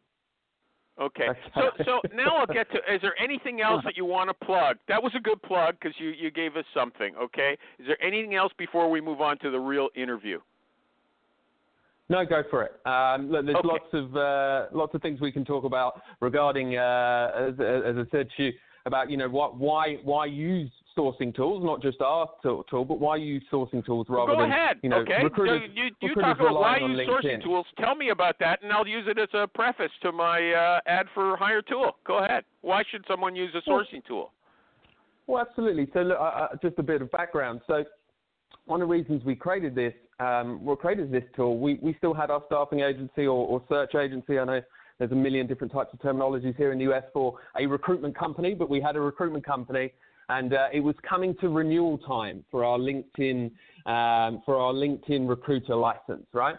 [1.00, 1.28] Okay.
[1.54, 2.78] So so now I'll get to.
[2.92, 4.76] Is there anything else that you want to plug?
[4.88, 7.14] That was a good plug because you you gave us something.
[7.16, 7.56] Okay.
[7.78, 10.38] Is there anything else before we move on to the real interview?
[12.08, 12.72] No, go for it.
[12.86, 13.68] Um, look, there's Okay.
[13.68, 18.04] lots of uh, lots of things we can talk about regarding, uh, as, as I
[18.10, 18.52] said to you,
[18.84, 22.98] about you know what, why why use sourcing tools, not just our tool, tool but
[23.00, 24.78] why use sourcing tools rather Go than ahead.
[24.82, 25.22] you know okay.
[25.22, 27.24] recruiters, so you you recruiters talk about why relying on use LinkedIn.
[27.24, 27.66] sourcing tools.
[27.78, 31.06] Tell me about that, and I'll use it as a preface to my uh, ad
[31.14, 31.96] for Hiretual.
[32.06, 32.44] Go ahead.
[32.60, 34.32] Why should someone use a sourcing tool?
[35.26, 35.88] Well, absolutely.
[35.94, 37.60] So, look, uh, just a bit of background.
[37.66, 37.84] So,
[38.66, 41.58] one of the reasons we created this, um, we created this tool.
[41.58, 44.38] We we still had our staffing agency or, or search agency.
[44.38, 44.60] I know
[44.98, 48.54] there's a million different types of terminologies here in the US for a recruitment company,
[48.54, 49.92] but we had a recruitment company,
[50.28, 53.50] and uh, it was coming to renewal time for our LinkedIn
[53.86, 56.56] um, for our LinkedIn recruiter license, right?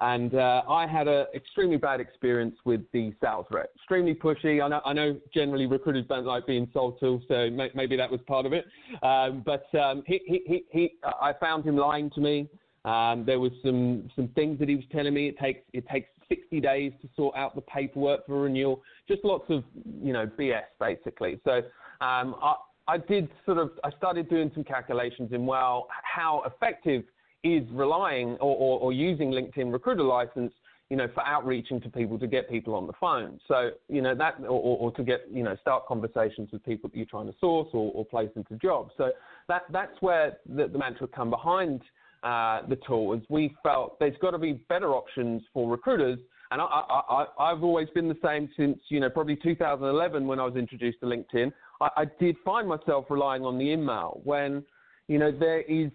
[0.00, 3.70] And uh, I had an extremely bad experience with the sales rep.
[3.76, 4.62] Extremely pushy.
[4.62, 8.10] I know, I know generally recruiters don't like being sold to, so may, maybe that
[8.10, 8.66] was part of it.
[9.02, 12.48] Um, but um, he, he, he, I found him lying to me.
[12.84, 15.28] Um, there was some, some things that he was telling me.
[15.28, 18.82] It takes, it takes 60 days to sort out the paperwork for renewal.
[19.08, 19.64] Just lots of,
[20.02, 21.40] you know, BS basically.
[21.44, 21.58] So
[22.00, 22.54] um, I,
[22.86, 27.04] I did sort of, I started doing some calculations in, well, how effective
[27.42, 30.52] is relying or, or, or using LinkedIn Recruiter License,
[30.90, 33.40] you know, for outreaching to people to get people on the phone.
[33.48, 36.96] So, you know, that or, or, to get, you know, start conversations with people that
[36.96, 38.92] you're trying to source or, or place into jobs.
[38.96, 39.10] So
[39.48, 41.80] that that's where the, the mantra come behind
[42.22, 43.14] uh, the tool.
[43.14, 46.18] Is we felt there's got to be better options for recruiters.
[46.50, 50.38] And I, I, I, I've always been the same since, you know, probably 2011 when
[50.38, 51.52] I was introduced to LinkedIn.
[51.80, 54.64] I, I did find myself relying on the email when
[55.08, 55.90] you know, there is,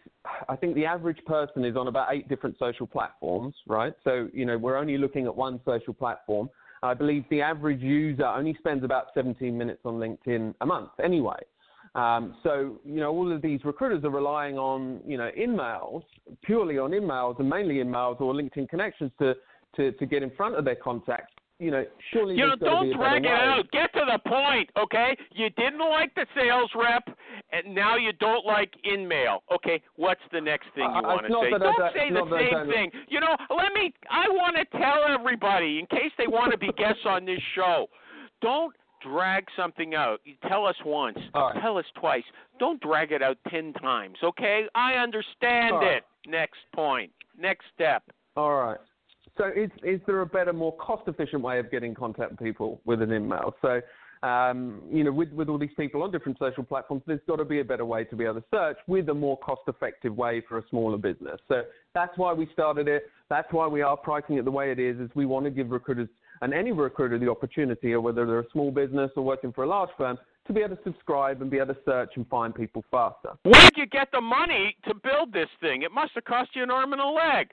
[0.47, 3.93] I think the average person is on about eight different social platforms, right?
[4.03, 6.49] So, you know, we're only looking at one social platform.
[6.83, 11.39] I believe the average user only spends about 17 minutes on LinkedIn a month anyway.
[11.95, 16.03] Um, so, you know, all of these recruiters are relying on, you know, emails,
[16.43, 19.33] purely on emails and mainly emails or LinkedIn connections to,
[19.75, 21.33] to, to get in front of their contacts.
[21.59, 23.33] You know, surely You know, don't drag it way.
[23.33, 23.69] out.
[23.71, 25.15] Get to the point, okay?
[25.33, 27.03] You didn't like the sales rep,
[27.51, 29.39] and now you don't like InMail.
[29.53, 31.49] Okay, what's the next thing you Uh, want to say?
[31.49, 32.91] Don't say the I same thing.
[33.09, 33.93] You know, let me.
[34.09, 37.87] I want to tell everybody in case they want to be guests on this show.
[38.41, 40.21] Don't drag something out.
[40.23, 41.17] You tell us once.
[41.35, 41.61] Right.
[41.61, 42.23] Tell us twice.
[42.57, 44.17] Don't drag it out ten times.
[44.23, 44.63] Okay?
[44.75, 45.97] I understand right.
[45.97, 46.03] it.
[46.25, 47.11] Next point.
[47.37, 48.03] Next step.
[48.37, 48.77] All right.
[49.39, 53.01] So is is there a better, more cost-efficient way of getting contact with people with
[53.01, 53.55] an email?
[53.61, 53.81] So
[54.21, 57.45] um, you know, with, with all these people on different social platforms, there's got to
[57.45, 60.57] be a better way to be able to search with a more cost-effective way for
[60.57, 61.39] a smaller business.
[61.47, 61.61] So
[61.93, 63.03] that's why we started it.
[63.29, 64.99] That's why we are pricing it the way it is.
[64.99, 66.09] Is we want to give recruiters
[66.41, 69.67] and any recruiter the opportunity, or whether they're a small business or working for a
[69.67, 72.83] large firm, to be able to subscribe and be able to search and find people
[72.91, 73.29] faster.
[73.43, 75.83] Where'd you get the money to build this thing?
[75.83, 77.51] It must have cost you an arm and a leg.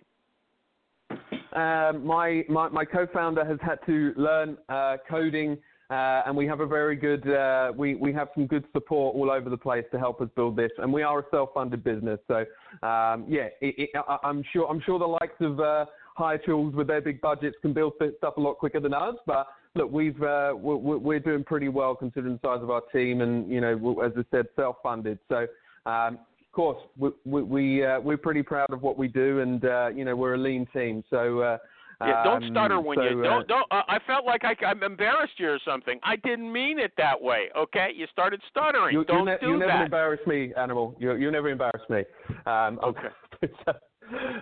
[1.57, 5.57] Um, my, my, my co-founder has had to learn uh, coding,
[5.89, 9.31] uh, and we have a very good uh, we we have some good support all
[9.31, 12.19] over the place to help us build this, and we are a self-funded business.
[12.29, 12.41] So
[12.87, 15.87] um, yeah, it, it, I, I'm sure I'm sure the likes of uh,
[16.19, 19.91] Hiretuals with their big budgets can build stuff a lot quicker than us, but look,
[19.91, 23.61] we've uh, we're, we're doing pretty well considering the size of our team, and you
[23.61, 25.19] know, as I said, self-funded.
[25.29, 25.47] So
[25.87, 26.19] um,
[26.57, 30.17] course, we, we, uh, we're pretty proud of what we do, and uh, you know
[30.17, 31.05] we're a lean team.
[31.11, 31.59] So uh,
[32.01, 33.49] yeah, don't stutter when so, you uh, don't.
[33.49, 36.01] don't uh, I felt like I, I'm embarrassed you or something.
[36.03, 37.49] I didn't mean it that way.
[37.57, 38.95] Okay, you started stuttering.
[38.95, 39.65] You, don't you, ne- do you that.
[39.65, 40.97] You never embarrass me, animal.
[40.99, 42.05] You you never embarrass me.
[42.47, 43.09] Um, Okay.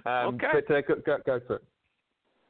[0.07, 0.47] um, Okay.
[0.53, 1.65] But uh, go, go, go for it.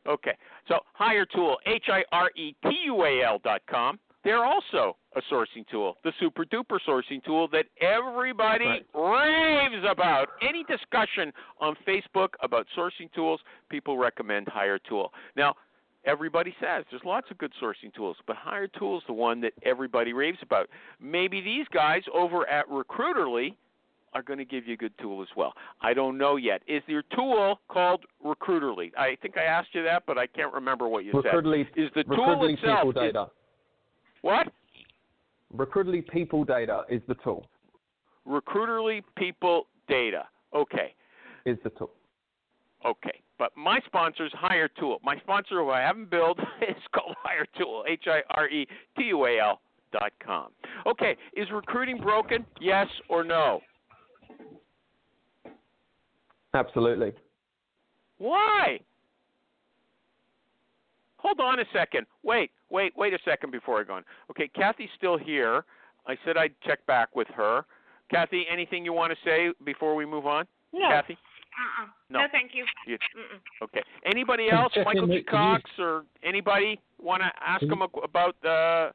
[0.07, 0.37] Okay,
[0.69, 3.99] so Hiretual, H I R E T U A L dot com.
[4.25, 10.29] They're also a sourcing tool, the super duper sourcing tool that everybody raves about.
[10.43, 15.13] Any discussion on Facebook about sourcing tools, people recommend Hiretual.
[15.37, 15.55] Now,
[16.05, 20.13] everybody says there's lots of good sourcing tools, but Hiretual is the one that everybody
[20.13, 20.69] raves about.
[21.01, 23.57] Maybe these guys over at Recruiterly
[24.15, 25.55] are going to give you a good tool as well.
[25.81, 26.63] I don't know yet.
[26.69, 28.93] Is your tool called Recruiterly?
[28.97, 31.83] I think I asked you that, but I can't remember what you Recruiterly, said.
[31.85, 33.15] Is the tool itself is-
[34.23, 34.49] what?
[35.57, 37.47] Recruiterly people data is the tool.
[38.25, 40.25] Recruiterly people data.
[40.55, 40.95] Okay.
[41.47, 41.91] Is the tool.
[42.85, 43.21] Okay.
[43.39, 45.01] But my sponsor is Hiretual.
[45.03, 47.85] My sponsor, who I haven't billed, is called Hire Tool.
[47.89, 49.61] H I R E T U A L
[49.93, 50.49] dot com.
[50.87, 51.17] Okay.
[51.37, 52.45] Is recruiting broken?
[52.61, 53.61] Yes or no?
[56.55, 57.13] Absolutely.
[58.19, 58.79] Why?
[61.19, 62.07] Hold on a second.
[62.23, 64.05] Wait, wait, wait a second before I go on.
[64.31, 65.65] Okay, Kathy's still here.
[66.07, 67.65] I said I'd check back with her.
[68.11, 70.45] Kathy, anything you want to say before we move on?
[70.73, 70.89] No.
[70.89, 71.15] Kathy?
[71.15, 71.87] Uh-uh.
[72.11, 72.19] No.
[72.21, 72.65] No, thank you.
[72.87, 72.99] You-
[73.63, 73.83] Okay.
[74.05, 74.73] Anybody else?
[74.75, 75.15] check Michael G.
[75.15, 78.91] with- can you- Cox or anybody want to ask Can them about uh,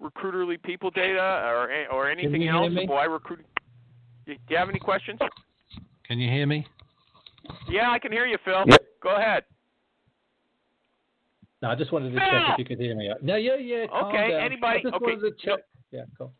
[0.00, 2.72] recruiterly people data or or anything you hear else?
[2.72, 2.86] me?
[2.86, 3.46] Why recruiting?
[4.26, 5.18] Do you have any questions?
[6.06, 6.66] Can you hear me?
[7.68, 8.64] Yeah, I can hear you, Phil.
[8.66, 8.82] Yep.
[9.02, 9.44] Go ahead.
[11.62, 13.10] No, I just wanted to check if you could hear me.
[13.22, 13.86] No, yeah, yeah.
[13.88, 14.40] calm Okay, down.
[14.40, 15.60] anybody- I just okay, wanted to check.
[15.90, 16.32] Yeah, cool.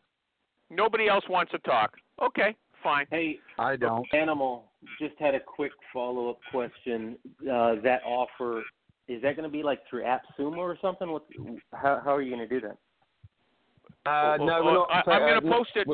[0.69, 1.97] Nobody else wants to talk.
[2.21, 3.05] Okay, fine.
[3.11, 4.05] Hey, I don't.
[4.13, 7.17] Animal, just had a quick follow up question.
[7.41, 8.63] Uh, that offer,
[9.07, 11.11] is that going to be like through AppSumo or something?
[11.11, 11.25] What,
[11.73, 12.77] how, how are you going to do that?
[14.09, 14.89] Uh, Well, no, well, we're not.
[14.91, 15.87] I, so, I'm uh, going to no- post it.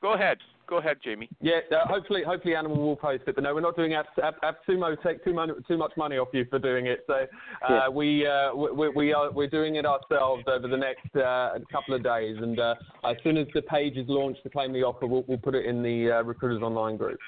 [0.00, 0.38] Go ahead.
[0.72, 1.28] Go ahead, Jamie.
[1.42, 3.34] Yeah, uh, hopefully, hopefully, Animal will post it.
[3.34, 4.96] But no, we're not doing App, App, AppSumo.
[5.02, 7.04] Take too, mon- too much money off you for doing it.
[7.06, 7.26] So uh,
[7.68, 7.88] Yeah.
[7.90, 12.02] we, uh, we we are we're doing it ourselves over the next uh, couple of
[12.02, 12.38] days.
[12.40, 15.36] And uh, as soon as the page is launched to claim the offer, we'll, we'll
[15.36, 17.18] put it in the uh, Recruiters Online group.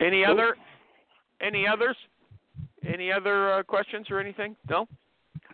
[0.00, 0.56] Any other?
[1.40, 1.94] Any others?
[2.84, 4.56] Any other uh, questions or anything?
[4.68, 4.88] No.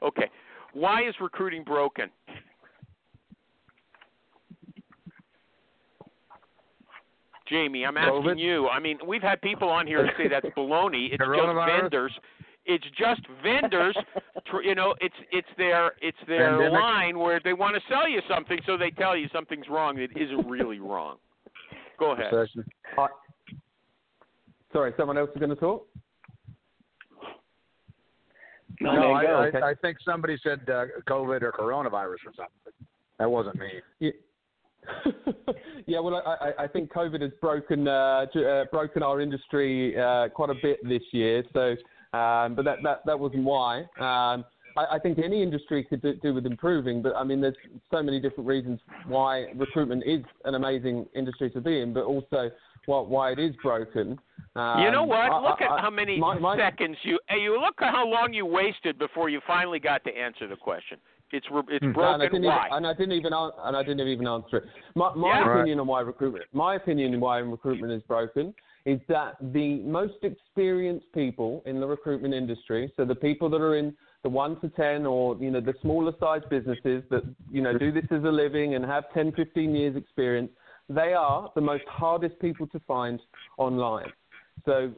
[0.03, 0.31] Okay.
[0.73, 2.09] Why is recruiting broken?
[7.49, 8.39] Jamie, I'm asking COVID?
[8.39, 8.69] you.
[8.69, 11.09] I mean, we've had people on here say that's baloney.
[11.13, 12.13] It's just vendors.
[12.67, 13.97] It's just vendors.
[14.63, 16.73] you know, it's it's their it's their Pandemic?
[16.73, 20.09] line where they want to sell you something, so they tell you something's wrong that
[20.21, 21.17] isn't really wrong.
[21.99, 22.33] Go ahead.
[22.33, 22.65] Recession.
[22.97, 23.07] Uh,
[24.73, 25.87] sorry, someone else is going to talk.
[28.81, 29.17] No, No, man.
[29.17, 29.61] I, Okay.
[29.61, 32.87] I, I think somebody said uh, COVID or coronavirus or something.
[33.19, 34.13] That wasn't me.
[35.87, 36.01] Yeah.
[36.01, 40.29] well, I, I- I think COVID has broken uh, j- uh, broken our industry uh,
[40.29, 41.43] quite a bit this year.
[41.53, 41.71] So,
[42.19, 43.81] um, but that, that that wasn't why.
[43.99, 44.45] Um,
[44.77, 47.57] I, I think any industry could do, do with improving, but I mean, there's
[47.91, 52.51] so many different reasons why recruitment is an amazing industry to be in, but also
[52.87, 54.19] why, why it is broken.
[54.57, 55.31] Um, You know what?
[55.33, 57.19] I- Look at how many my- my- seconds you.
[57.29, 60.57] Hey, you look at how long you wasted before you finally got to answer the
[60.57, 60.99] question.
[61.33, 61.91] It's re- it's Hmm.
[61.91, 62.33] and I broken.
[62.43, 62.67] didn't Why?
[62.67, 64.65] Even, and I didn't even and I didn't even answer it.
[64.95, 65.43] My, my Yeah.
[65.43, 65.57] Right.
[65.57, 68.55] opinion on why recruitment, my opinion on why recruitment is broken,
[68.87, 73.77] is that the most experienced people in the recruitment industry, so the people that are
[73.77, 77.77] in the one to ten or you know the smaller sized businesses that you know
[77.77, 80.51] do this as a living and have 10, 15 years experience,
[80.89, 83.21] they are the most hardest people to find
[83.59, 84.11] online.
[84.65, 84.93] So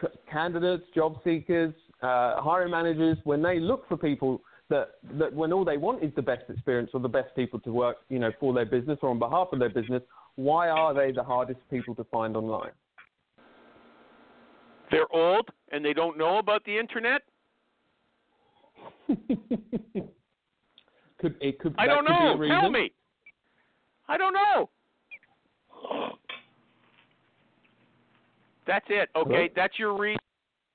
[0.00, 1.72] c- candidates, job seekers,
[2.02, 6.10] uh, hiring managers, when they look for people that that when all they want is
[6.16, 9.10] the best experience or the best people to work, you know, for their business or
[9.10, 10.02] on behalf of their business,
[10.36, 12.70] why are they the hardest people to find online?
[14.90, 17.20] They're old and they don't know about the internet.
[21.18, 22.42] could it could I don't know.
[22.48, 22.92] Tell me.
[24.08, 24.70] I don't know.
[28.66, 29.10] That's it.
[29.16, 30.18] Okay, that's your reason.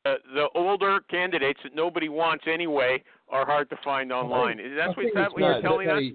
[0.05, 4.59] Uh, the older candidates that nobody wants anyway are hard to find online.
[4.59, 5.99] Is that I what, that it's what you're no, telling us?
[5.99, 6.13] they,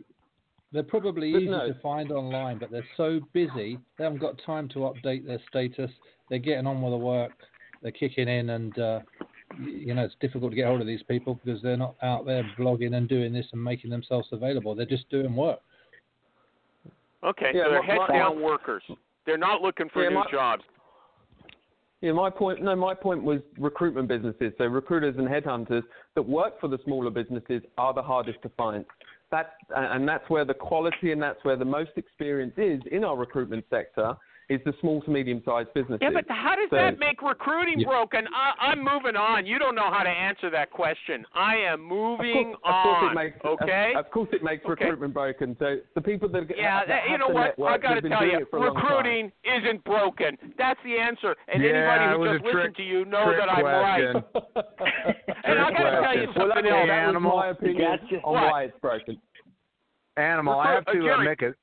[0.73, 1.67] They're probably But easy no.
[1.69, 5.91] to find online, but they're so busy they haven't got time to update their status.
[6.31, 7.33] They're getting on with the work.
[7.83, 9.01] They're kicking in, and uh,
[9.61, 12.49] you know it's difficult to get hold of these people because they're not out there
[12.59, 14.75] blogging and doing this and making themselves available.
[14.75, 15.59] They're just doing work.
[17.25, 18.83] Okay, Yeah, so they're head down workers.
[19.27, 20.63] They're not looking for Yeah, new my- jobs.
[22.03, 22.61] Yeah, my point.
[22.61, 24.53] No, my point was recruitment businesses.
[24.59, 25.85] So recruiters and headhunters
[26.17, 28.85] that work for the smaller businesses are the hardest to find.
[29.31, 33.17] That's and that's where the quality and that's where the most experience is in our
[33.17, 34.15] recruitment sector
[34.53, 35.99] is the small to medium sized businesses.
[36.03, 37.89] Yeah, but how does So- that make recruiting Yeah.
[37.89, 38.27] broken?
[38.35, 39.47] I, I'm moving on.
[39.47, 41.25] You don't know how to answer that question.
[41.35, 43.11] I am Of moving course, of course on.
[43.11, 43.93] it makes okay.
[43.97, 44.71] Of, of course, it makes Okay.
[44.85, 45.57] recruitment broken.
[45.59, 47.59] So the people that yeah, that, that, have you know what?
[47.59, 48.85] network I got to tell you, it for a long time.
[48.85, 50.37] recruiting isn't broken.
[50.59, 51.35] That's the answer.
[51.53, 54.03] And Yeah, anybody it who just a trick- listened to you know that I'm right.
[55.45, 56.33] and I got to tell you question.
[56.37, 56.89] Well, something that, else.
[56.89, 58.17] that was my opinion Gotcha.
[58.25, 58.43] on What?
[58.53, 59.19] why it's broken.
[60.17, 61.25] Animal, I have to uh, Jerry.
[61.25, 61.55] make a.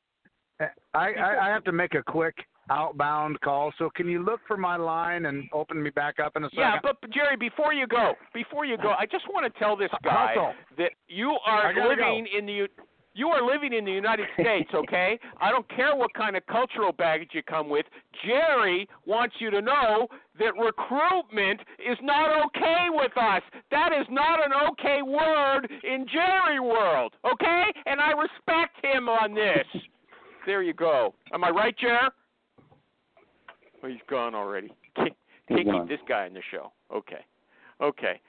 [0.93, 2.35] I, I I have to make a quick
[2.69, 3.73] outbound call.
[3.77, 6.59] So can you look for my line and open me back up in a second?
[6.59, 9.91] Yeah, but Jerry, before you go, before you go, I just want to tell this
[10.03, 10.53] guy Hustle.
[10.77, 12.67] that you are living in the
[13.15, 15.19] you are living in the United States, okay?
[15.41, 17.85] I don't care what kind of cultural baggage you come with.
[18.25, 20.07] Jerry wants you to know
[20.39, 23.41] that recruitment is not okay with us.
[23.71, 27.65] That is not an okay word in Jerry world, okay?
[27.85, 29.65] And I respect him on this.
[30.45, 31.13] There you go.
[31.33, 32.09] Am I right, Jer?
[33.83, 34.73] Oh, he's gone already.
[34.95, 36.71] Can't, can't keep this guy in the show.
[36.93, 37.25] Okay.
[37.81, 38.21] Okay.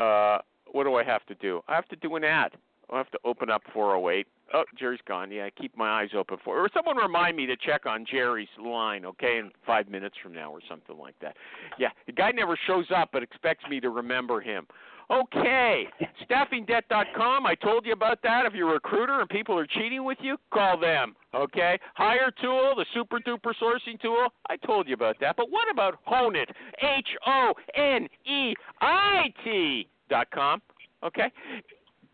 [0.00, 0.38] Uh,
[0.70, 1.60] what do I have to do?
[1.66, 2.52] I have to do an ad.
[2.92, 4.26] I have to open up 408.
[4.54, 5.30] Oh, Jerry's gone.
[5.30, 6.58] Yeah, I keep my eyes open for.
[6.58, 10.50] Or someone remind me to check on Jerry's line, okay, in five minutes from now
[10.50, 11.36] or something like that.
[11.78, 14.66] Yeah, the guy never shows up, but expects me to remember him.
[15.10, 15.86] Okay,
[16.28, 17.46] staffingdebt.com.
[17.46, 18.44] I told you about that.
[18.44, 21.16] If you're a recruiter and people are cheating with you, call them.
[21.34, 24.28] Okay, Hire Tool, the super duper sourcing tool.
[24.50, 25.36] I told you about that.
[25.36, 26.48] But what about HoneIt?
[26.82, 30.60] H O N E I T dot com.
[31.02, 31.32] Okay,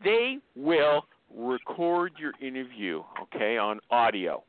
[0.05, 1.05] they will
[1.37, 3.03] record your interview.
[3.23, 4.45] Okay, on audio.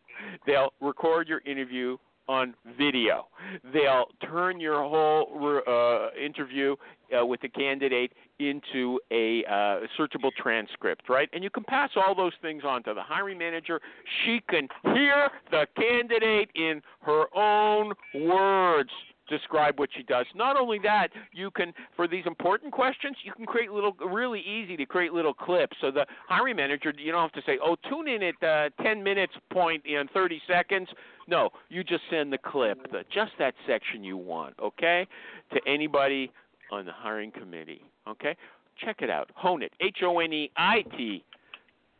[0.46, 3.28] They'll record your interview on video.
[3.74, 6.76] They'll turn your whole uh, interview
[7.18, 11.30] uh, with the candidate into a uh, searchable transcript, right?
[11.34, 13.80] And you can pass all those things on to the hiring manager.
[14.26, 18.90] She can hear the candidate in her own words
[19.28, 20.26] describe what she does.
[20.36, 24.78] Not only that, you can for these important questions, you can create little really easy
[24.78, 25.76] to create little clips.
[25.82, 29.04] So the hiring manager, you don't have to say, "Oh, tune in at uh, 10
[29.04, 30.90] minutes point in 30 seconds."
[31.28, 35.08] No, you just send the clip, the, just that section you want, okay?
[35.54, 36.32] To anybody
[36.72, 38.36] on the hiring committee, okay?
[38.84, 39.30] Check it out.
[39.42, 39.70] HoneIt.
[39.82, 41.24] H O N E I T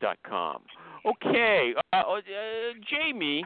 [0.02, 0.62] dot com.
[1.06, 2.22] Okay, uh, uh,
[2.90, 3.46] Jamie,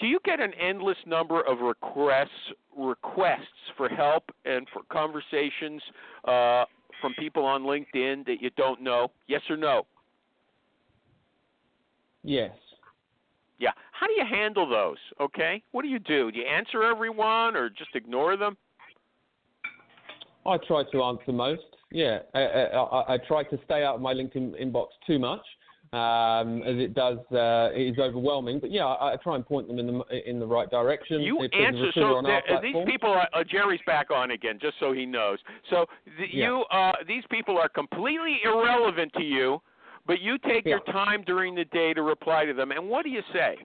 [0.00, 2.28] do you get an endless number of requests
[2.76, 3.42] requests
[3.76, 5.82] for help and for conversations
[6.24, 6.64] uh,
[7.00, 9.10] from people on LinkedIn that you don't know?
[9.26, 9.86] Yes or no?
[12.22, 12.56] Yes.
[13.58, 13.70] Yeah.
[13.92, 14.98] How do you handle those?
[15.20, 15.62] Okay.
[15.72, 16.30] What do you do?
[16.30, 18.56] Do you answer everyone or just ignore them?
[20.46, 21.62] I try to answer most.
[21.90, 25.40] Yeah, I, I, I, I try to stay out of my LinkedIn inbox too much,
[25.94, 27.18] um, as it does.
[27.32, 28.60] Uh, it is overwhelming.
[28.60, 31.22] But yeah, I, I try and point them in the in the right direction.
[31.22, 34.58] You if answer so on our th- these people are uh, Jerry's back on again,
[34.60, 35.38] just so he knows.
[35.70, 35.86] So
[36.18, 36.46] th- Yeah.
[36.46, 39.62] you uh, these people are completely irrelevant to you,
[40.06, 42.70] but you take your time during the day to reply to them.
[42.70, 43.56] And what do you say?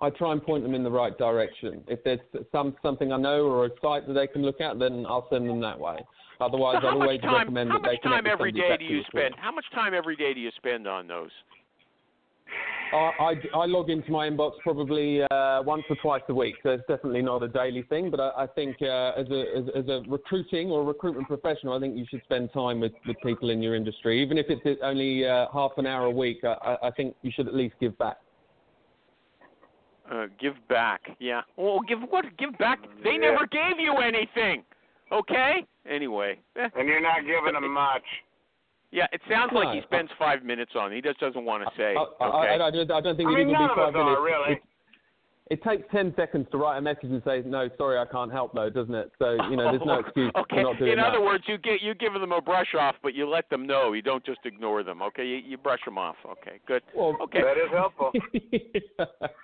[0.00, 1.82] I try and point them in the right direction.
[1.88, 2.20] If there's
[2.52, 5.48] some something I know or a site that they can look at, then I'll send
[5.48, 5.96] them that way.
[6.40, 7.34] Otherwise, so how I'd much always time?
[7.38, 9.34] recommend How that they much connect time with every somebody do you actually spend?
[9.38, 11.30] How much time every day do you spend on those?
[12.92, 16.70] I, I, I log into my inbox probably uh, once or twice a week, so
[16.70, 18.10] it's definitely not a daily thing.
[18.10, 21.80] But I, I think uh, as, a, as, as a recruiting or recruitment professional, I
[21.80, 25.26] think you should spend time with, with people in your industry, even if it's only
[25.26, 26.38] uh, half an hour a week.
[26.44, 28.16] I, I- I think you should at least give back.
[30.10, 31.02] Uh, give back.
[31.18, 31.42] Yeah.
[31.58, 32.24] Well, give what?
[32.38, 32.78] Give back.
[33.04, 33.32] They Yeah.
[33.32, 34.64] never gave you anything.
[35.12, 35.66] Okay.
[35.88, 36.38] Anyway.
[36.56, 36.68] Eh.
[36.76, 38.02] And you're not giving them much.
[38.90, 40.92] Yeah, it sounds like he spends five minutes on.
[40.92, 40.96] it.
[40.96, 41.94] He just doesn't want to say.
[41.94, 42.48] I, okay.
[42.48, 44.04] I, I, don't, I don't think I it mean, even none be five us are,
[44.04, 44.20] minutes.
[44.24, 44.52] really.
[44.54, 44.62] It,
[45.50, 48.52] it takes ten seconds to write a message and say, "No, sorry, I can't help,"
[48.54, 49.10] though, doesn't it?
[49.18, 50.56] So you know, there's no excuse okay.
[50.56, 51.06] for not doing In that.
[51.06, 53.92] other words, you get you give them a brush off, but you let them know.
[53.94, 55.00] You don't just ignore them.
[55.02, 56.16] Okay, you, you brush them off.
[56.26, 56.82] Okay, good.
[56.94, 57.40] Well, Okay.
[57.42, 58.12] That is helpful.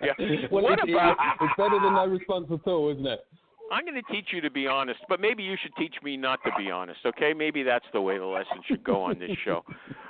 [0.01, 0.13] Yeah.
[0.51, 3.27] well, What it- it- about- it's better than no response at all, isn't it?
[3.73, 6.41] I'm going to teach you to be honest, but maybe you should teach me not
[6.45, 7.01] to be honest.
[7.07, 9.65] Okay, maybe that's the way the lesson should go on this show.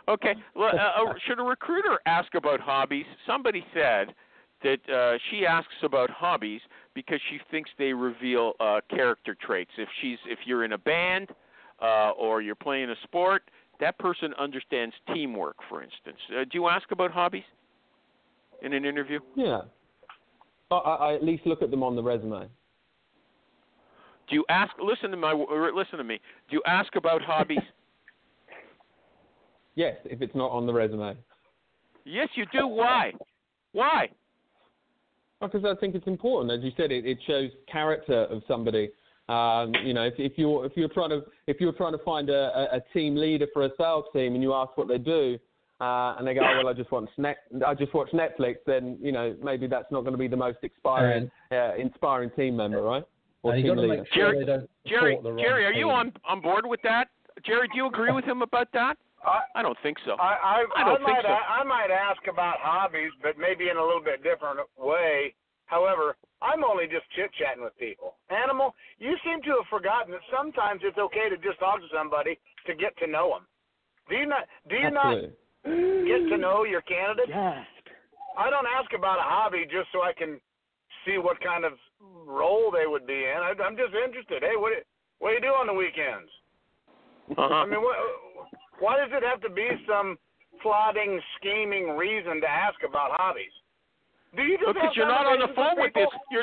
[0.08, 3.06] Okay, uh, uh, should a recruiter ask about hobbies?
[3.26, 4.14] Somebody said
[4.62, 6.60] that uh, she asks about hobbies
[6.94, 9.70] because she thinks they reveal uh, character traits.
[9.78, 11.28] If she's if you're in a band
[11.80, 13.50] uh, or you're playing a sport,
[13.80, 15.56] that person understands teamwork.
[15.68, 17.44] For instance, uh, do you ask about hobbies
[18.62, 19.20] in an interview?
[19.36, 19.62] Yeah.
[20.70, 22.48] I, I at least look at them on the resume.
[24.28, 24.72] Do you ask?
[24.82, 26.20] Listen to my listen to me.
[26.48, 27.58] Do you ask about hobbies?
[29.76, 31.16] Yes, if it's not on the resume.
[32.04, 32.64] yes, you do.
[32.68, 33.12] Why?
[33.72, 34.08] Why?
[35.40, 38.90] Because I think it's important, as you said, it, it shows character of somebody.
[39.28, 42.30] Um, you know, if, if you're if you're trying to if you're trying to find
[42.30, 45.38] a, a, a team leader for a sales team and you ask what they do,
[45.80, 48.96] uh, and they go, oh, well, I just watch Net, I just watch Netflix, then
[49.00, 52.80] you know maybe that's not going to be the most inspiring uh, inspiring team member,
[52.82, 53.04] right?
[53.44, 55.72] Or And you got to make sure Jerry- they don't Jerry, the wrong Jerry, are
[55.72, 57.08] you on on board with that?
[57.44, 58.96] Jerry, do you agree with him about that?
[59.24, 60.16] I, I don't think so.
[60.16, 61.32] I, I, I don't think might, so.
[61.32, 65.34] I might ask about hobbies, but maybe in a little bit different way.
[65.66, 68.16] However, I'm only just chit chatting with people.
[68.28, 72.38] Animal, you seem to have forgotten that sometimes it's okay to just talk to somebody
[72.66, 73.44] to get to know them.
[74.08, 74.44] Do you not?
[74.68, 75.32] Do you Absolutely.
[75.64, 77.28] not get to know your candidate?
[77.28, 77.64] Yes.
[78.36, 80.40] I don't ask about a hobby just so I can
[81.04, 83.38] see what kind of role they would be in.
[83.40, 84.42] I, I'm just interested.
[84.42, 84.84] Hey, what do-
[85.20, 86.28] what do you do on the weekends?
[87.30, 87.42] Uh-huh.
[87.54, 87.96] I mean, what,
[88.80, 90.18] why does it have to be some
[90.60, 93.52] plotting, scheming reason to ask about hobbies?
[94.36, 96.08] Do you just Because have you're not on the phone with this.
[96.30, 96.42] You're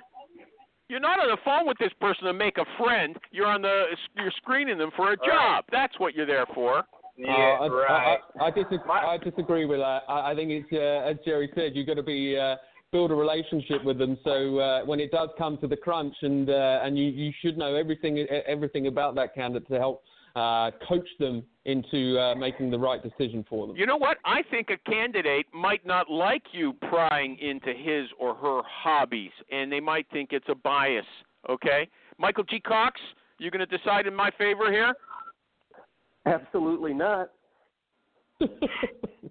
[0.88, 3.16] you're not on the phone with this person to make a friend.
[3.32, 3.84] You're on the
[4.16, 5.66] you're screening them for a job.
[5.72, 6.84] That's what you're there for.
[7.18, 8.18] Yeah, Uh, I, right.
[8.40, 10.04] I, I, I, disagree, I disagree with that.
[10.08, 12.56] I, I think it's uh, as Jerry said, you've got to be uh,
[12.92, 14.18] build a relationship with them.
[14.24, 17.58] So uh, when it does come to the crunch, and uh, and you, you should
[17.58, 20.04] know everything everything about that candidate to help
[20.36, 23.76] uh, coach them into uh, making the right decision for them.
[23.76, 24.18] You know what?
[24.26, 29.72] I think a candidate might not like you prying into his or her hobbies, and
[29.72, 31.06] they might think it's a bias.
[31.50, 31.88] Okay,
[32.18, 32.60] Michael G.
[32.60, 33.00] Cox,
[33.40, 34.94] you're going to decide in my favor here.
[36.26, 37.32] Absolutely not.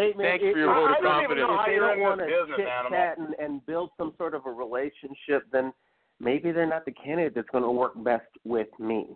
[0.00, 1.50] Hey man, Thanks it- for your if vote of they don't- confidence.
[1.60, 4.50] If they don't want to business, chit chat and, and build some sort of a
[4.50, 5.72] relationship, then
[6.18, 9.08] maybe they're not the candidate that's going to work best with me.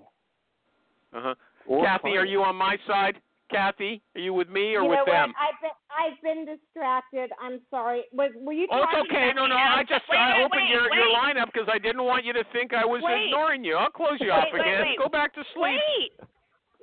[1.14, 1.34] Uh-huh.
[1.66, 3.16] Or Kathy, are you on my side?
[3.50, 5.32] Kathy, are you with me or you with know them?
[5.32, 5.40] what?
[5.40, 7.30] I've been I've been distracted.
[7.40, 8.04] I'm sorry.
[8.12, 9.30] Was were you Oh, it's talking okay.
[9.30, 9.56] about No, no.
[9.56, 11.16] I just Wait, I wait, opened wait, your your wait.
[11.16, 13.26] lineup because I didn't want you to think I was Wait.
[13.26, 13.76] ignoring you.
[13.76, 14.82] I'll close you Wait, off wait, again.
[14.82, 14.98] wait.
[14.98, 15.80] Go back to sleep.
[15.80, 16.12] Wait.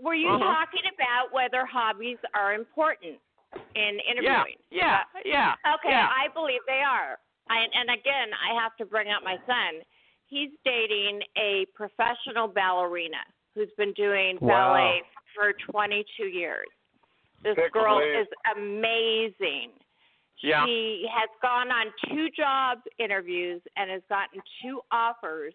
[0.01, 0.39] Were you Uh-huh.
[0.65, 3.19] talking about whether hobbies are important
[3.75, 4.55] in interviewing?
[4.71, 5.55] yeah, yeah.
[5.65, 6.07] Uh, okay, yeah.
[6.07, 7.17] I believe they are.
[7.49, 9.81] I, and again, I have to bring up my son.
[10.27, 13.17] He's dating a professional ballerina
[13.53, 14.73] who's been doing Wow.
[14.73, 15.01] ballet
[15.35, 16.67] for 22 years.
[17.43, 18.21] This Pick girl away.
[18.21, 19.71] is amazing.
[20.41, 20.65] Yeah.
[20.65, 25.53] She has gone on two job interviews and has gotten two offers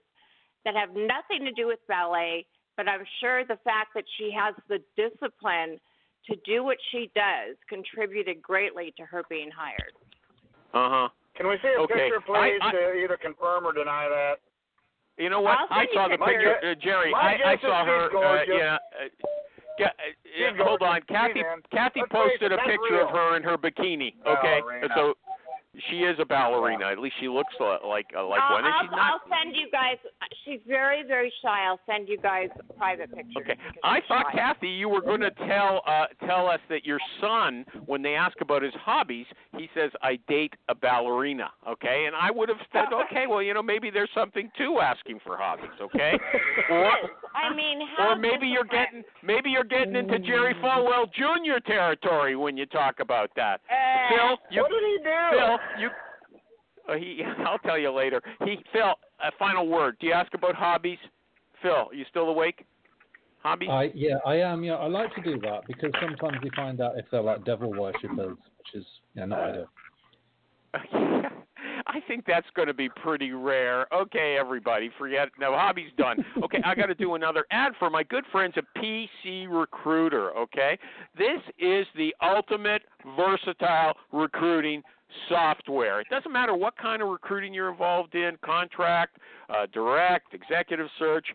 [0.64, 4.54] that have nothing to do with ballet, but I'm sure the fact that she has
[4.68, 5.80] the discipline
[6.26, 9.92] to do what she does contributed greatly to her being hired.
[10.74, 11.08] Uh huh.
[11.36, 14.36] Can we see a Okay, picture, please, I- I- to either confirm or deny that?
[15.18, 15.56] You know what?
[15.58, 16.54] I'll I send saw the pictures.
[16.60, 17.14] picture, uh, Jerry.
[17.14, 18.16] I, I saw her.
[18.16, 18.76] Uh, yeah.
[19.00, 19.08] Uh,
[19.78, 21.00] yeah, uh, hold on.
[21.08, 21.42] Kathy.
[21.72, 24.12] Kathy posted a that's picture of her in her bikini.
[24.26, 24.88] Okay, Ballerina.
[24.94, 25.14] so
[25.90, 26.86] she is a ballerina.
[26.86, 28.64] At least she looks li- like uh, like one.
[28.64, 28.98] I'll, not.
[28.98, 29.96] I'll send you guys.
[30.44, 31.64] She's very, very shy.
[31.66, 33.36] I'll send you guys private pictures.
[33.42, 33.56] Okay.
[33.84, 34.38] I thought shy.
[34.38, 38.40] Kathy, you were going to tell uh, tell us that your son, when they ask
[38.40, 42.86] about his hobbies, he says, "I date a ballerina." Okay, and I would have said,
[42.92, 46.12] "Okay, well, you know, maybe there's something to asking for hobbies." Okay,
[46.70, 46.90] or
[47.34, 51.60] I mean, how or maybe you're getting maybe you're getting into Jerry Falwell Jr.
[51.66, 53.60] territory when you talk about that.
[53.70, 55.36] Uh, Phil, you what did he do?
[55.36, 55.88] Phil, you.
[56.88, 58.20] Uh, he, I'll tell you later.
[58.44, 59.96] He, Phil, a final word.
[60.00, 60.98] Do you ask about hobbies?
[61.62, 62.64] Phil, are you still awake?
[63.42, 63.68] Hobbies?
[63.70, 64.64] I yeah, I am.
[64.64, 67.70] Yeah, I like to do that because sometimes you find out if they're like devil
[67.70, 69.68] worshippers, which is yeah, not ideal.
[70.74, 71.28] I
[71.86, 73.86] I think that's going to be pretty rare.
[73.92, 75.28] Okay, everybody, forget.
[75.38, 76.24] No, hobby's done.
[76.44, 80.36] Okay, I got to do another ad for my good friends at PC Recruiter.
[80.36, 80.78] Okay,
[81.16, 82.82] this is the ultimate
[83.16, 84.82] versatile recruiting
[85.28, 86.00] software.
[86.00, 91.26] It doesn't matter what kind of recruiting you're involved in contract, uh, direct, executive search.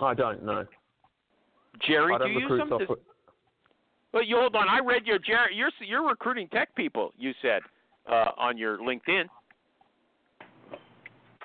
[0.02, 0.66] I don't know.
[1.88, 2.80] Jerry, I do don't you use them?
[2.80, 2.98] Does-.
[4.12, 4.70] But you hold on.
[4.70, 5.56] I read your Jerry.
[5.56, 7.14] You're you're recruiting tech people.
[7.18, 7.62] You said
[8.08, 9.26] uh, on your LinkedIn.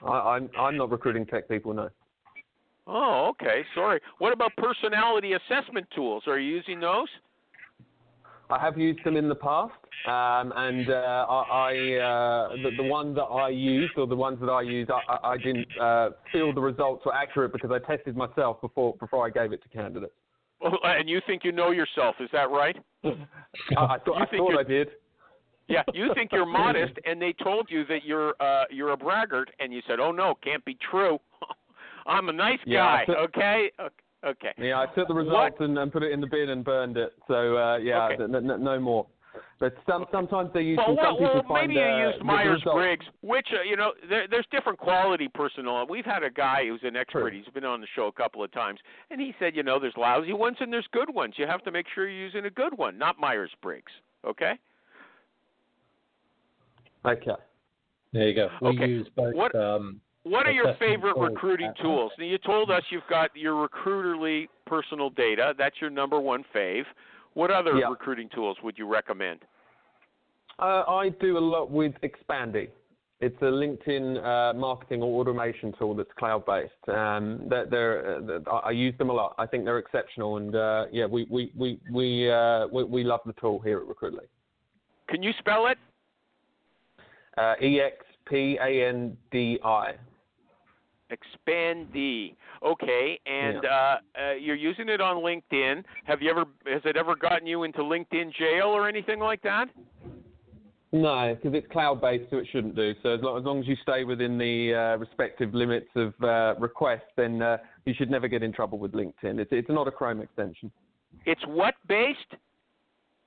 [0.07, 1.73] I, I'm I'm not recruiting tech people.
[1.73, 1.89] No.
[2.87, 3.65] Oh, okay.
[3.75, 4.01] Sorry.
[4.19, 6.23] What about personality assessment tools?
[6.27, 7.09] Are you using those?
[8.51, 9.75] I have used them in the past,
[10.07, 14.39] um, and uh, I, I uh, the, the one that I used, or the ones
[14.41, 18.17] that I used, I, I, didn't uh, feel the results were accurate because I tested
[18.17, 20.15] myself before before I gave it to candidates.
[20.61, 22.17] And you think you know yourself?
[22.21, 22.77] Is that right?
[23.05, 23.11] I,
[23.77, 24.89] I thought, I, think thought I did.
[25.69, 29.51] Yeah, you think you're modest, and they told you that you're uh, you're a braggart,
[29.61, 31.19] and you said, "Oh no, can't be true.
[32.07, 33.89] I'm a nice Yeah, guy." okay, O-
[34.25, 34.53] okay.
[34.59, 37.13] Yeah, I took the results and, and put it in the bin and burned it.
[37.27, 38.25] So uh, yeah, Okay.
[38.25, 39.07] n- n- no more.
[39.61, 42.21] But some sometimes they use Well, some well, people well find maybe you uh, used
[42.21, 45.85] the Myers Briggs, which uh, you know there, there's different quality personnel.
[45.89, 47.33] We've had a guy who's an expert.
[47.35, 48.79] He's been on the show a couple of times,
[49.11, 51.35] and he said, you know, there's lousy ones and there's good ones.
[51.37, 53.93] You have to make sure you're using a good one, not Myers Briggs.
[54.25, 54.55] Okay.
[57.05, 57.31] Okay.
[58.13, 58.49] There you go.
[58.63, 58.87] We Okay.
[58.87, 59.35] use both.
[59.35, 62.13] What- Um, What are your favorite recruiting tools?
[62.19, 65.55] Now, you told us you've got your Recruiterly personal data.
[65.57, 66.85] That's your number one fave.
[67.35, 67.89] What other Yeah.
[67.89, 69.45] recruiting tools would you recommend?
[70.59, 72.69] Uh, I do a lot with Expandi.
[73.21, 76.89] It's a LinkedIn uh, marketing or automation tool that's cloud-based.
[76.89, 79.35] Um, they're, they're, uh, I use them a lot.
[79.39, 83.21] I think they're exceptional, and uh, yeah, we we we we, uh, we we love
[83.27, 84.27] the tool here at Recruiterly.
[85.09, 85.79] Can you spell it?
[87.37, 89.95] Uh, E X P A N D I.
[91.11, 92.35] Expandi.
[92.63, 95.83] Okay, and uh, uh, you're using it on LinkedIn.
[96.05, 96.45] Have you ever?
[96.67, 99.69] Has it ever gotten you into LinkedIn jail or anything like that?
[100.91, 102.95] No, because it's cloud-based, so it shouldn't do.
[103.03, 106.55] So as long as, long as you stay within the uh, respective limits of uh,
[106.59, 109.39] requests, then uh, you should never get in trouble with LinkedIn.
[109.39, 110.73] It's, it's not a Chrome extension.
[111.27, 112.37] It's what based?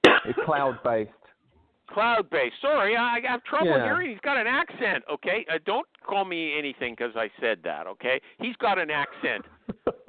[0.04, 1.12] It's cloud-based.
[1.94, 2.56] Cloud based.
[2.62, 3.84] Sorry, I, I have trouble Yeah.
[3.84, 4.10] hearing.
[4.12, 5.04] He's got an accent.
[5.12, 7.88] Okay, uh, don't call me anything because I said that.
[7.88, 9.46] Okay, he's got an accent.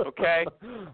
[0.00, 0.46] Okay.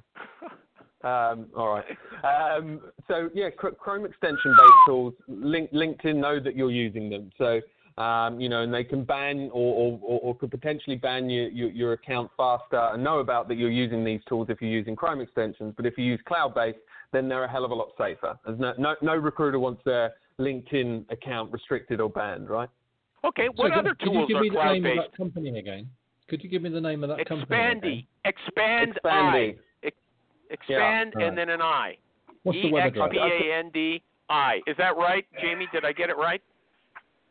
[1.04, 1.84] Um, all right.
[2.24, 5.14] Um, so yeah, Chrome extension-based tools.
[5.28, 7.60] Link, LinkedIn know that you're using them, so
[7.98, 11.48] um, you know, and they can ban or, or, or, or could potentially ban your,
[11.50, 14.96] your, your account faster and know about that you're using these tools if you're using
[14.96, 15.74] Chrome extensions.
[15.76, 16.78] But if you use cloud-based,
[17.12, 18.38] then they're a hell of a lot safer.
[18.46, 22.68] As no, no, no recruiter wants their LinkedIn account restricted or banned, right?
[23.24, 23.48] Okay.
[23.54, 25.10] what so What could, other could you give are me the cloud name of based?
[25.10, 25.88] that company again?
[26.28, 27.46] Could you give me the name of that company?
[27.56, 27.78] Expandi.
[27.78, 28.06] again?
[28.24, 29.56] Expand Expandi.
[29.84, 29.90] I.
[30.50, 31.26] Expand Yeah.
[31.26, 31.96] and then an I.
[32.42, 33.10] What's the E web X address?
[33.12, 33.18] P
[33.50, 34.60] A N D I.
[34.66, 35.68] Is that right, Jamie?
[35.72, 36.42] Did I get it right?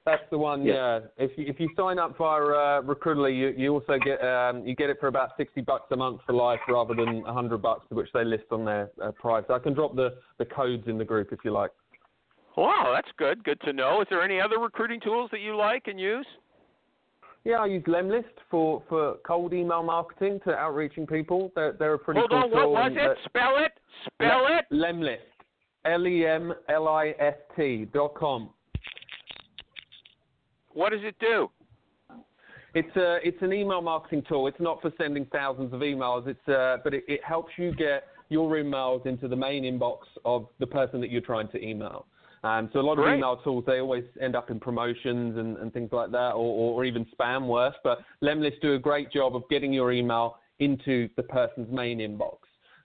[0.08, 0.64] That's the one.
[0.64, 1.02] Yeah.
[1.18, 4.74] If you, if you sign up via uh, Recruiterly, you, you also get um, you
[4.74, 8.08] get it for about sixty bucks a month for life, rather than hundred bucks, which
[8.14, 9.44] they list on their uh, price.
[9.50, 11.72] I can drop the, the codes in the group if you like.
[12.56, 13.44] Wow, that's good.
[13.44, 14.02] Good to know.
[14.02, 16.26] Is there any other recruiting tools that you like and use?
[17.44, 21.52] Yeah, I use Lemlist for, for cold email marketing to outreaching people.
[21.56, 22.52] They're, they're a pretty Hold cool on.
[22.52, 23.10] What was it?
[23.10, 23.74] uh, Spell it.
[24.14, 24.66] Spell it.
[24.74, 25.18] Lemlist.
[25.86, 28.50] L E M L I S T dot com.
[30.78, 31.50] What does it do?
[32.76, 34.46] It's a it's an email marketing tool.
[34.46, 36.28] It's not for sending thousands of emails.
[36.28, 40.46] It's uh, but it, it helps you get your emails into the main inbox of
[40.60, 42.06] the person that you're trying to email.
[42.44, 43.14] Um, so a lot Great.
[43.14, 46.76] of email tools they always end up in promotions and, and things like that, or,
[46.76, 47.76] or even spam worse.
[47.84, 52.38] But Lemlist do a great job of getting your email into the person's main inbox.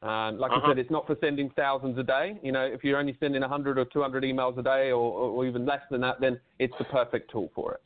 [0.03, 0.67] Um, like Uh-huh.
[0.67, 2.37] I said, it's not for sending thousands a day.
[2.43, 5.65] You know, if you're only sending 100 or 200 emails a day, or, or even
[5.65, 7.81] less than that, then it's the perfect tool for it.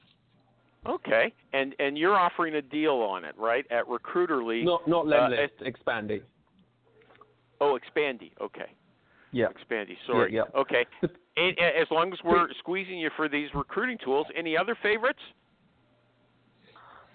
[0.88, 3.66] Okay, and and you're offering a deal on it, right?
[3.70, 4.62] At Recruiterly.
[4.62, 6.22] Not not uh, Lemlist, Expandi.
[7.60, 8.30] Oh, Expandi.
[8.40, 8.70] Okay.
[9.32, 9.46] Yeah.
[9.46, 9.96] Expandi.
[10.06, 10.32] Sorry.
[10.32, 10.60] Yeah, yeah.
[10.60, 10.86] Okay.
[11.36, 15.18] And as long as we're squeezing you for these recruiting tools, any other favorites?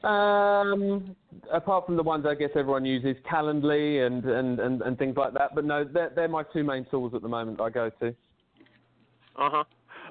[0.03, 1.15] Um,
[1.51, 5.33] apart from the ones I guess everyone uses, Calendly and, and, and, and things like
[5.33, 5.53] that.
[5.55, 8.07] But no, they're, they're my two main tools at the moment I go to.
[9.37, 9.63] Uh huh.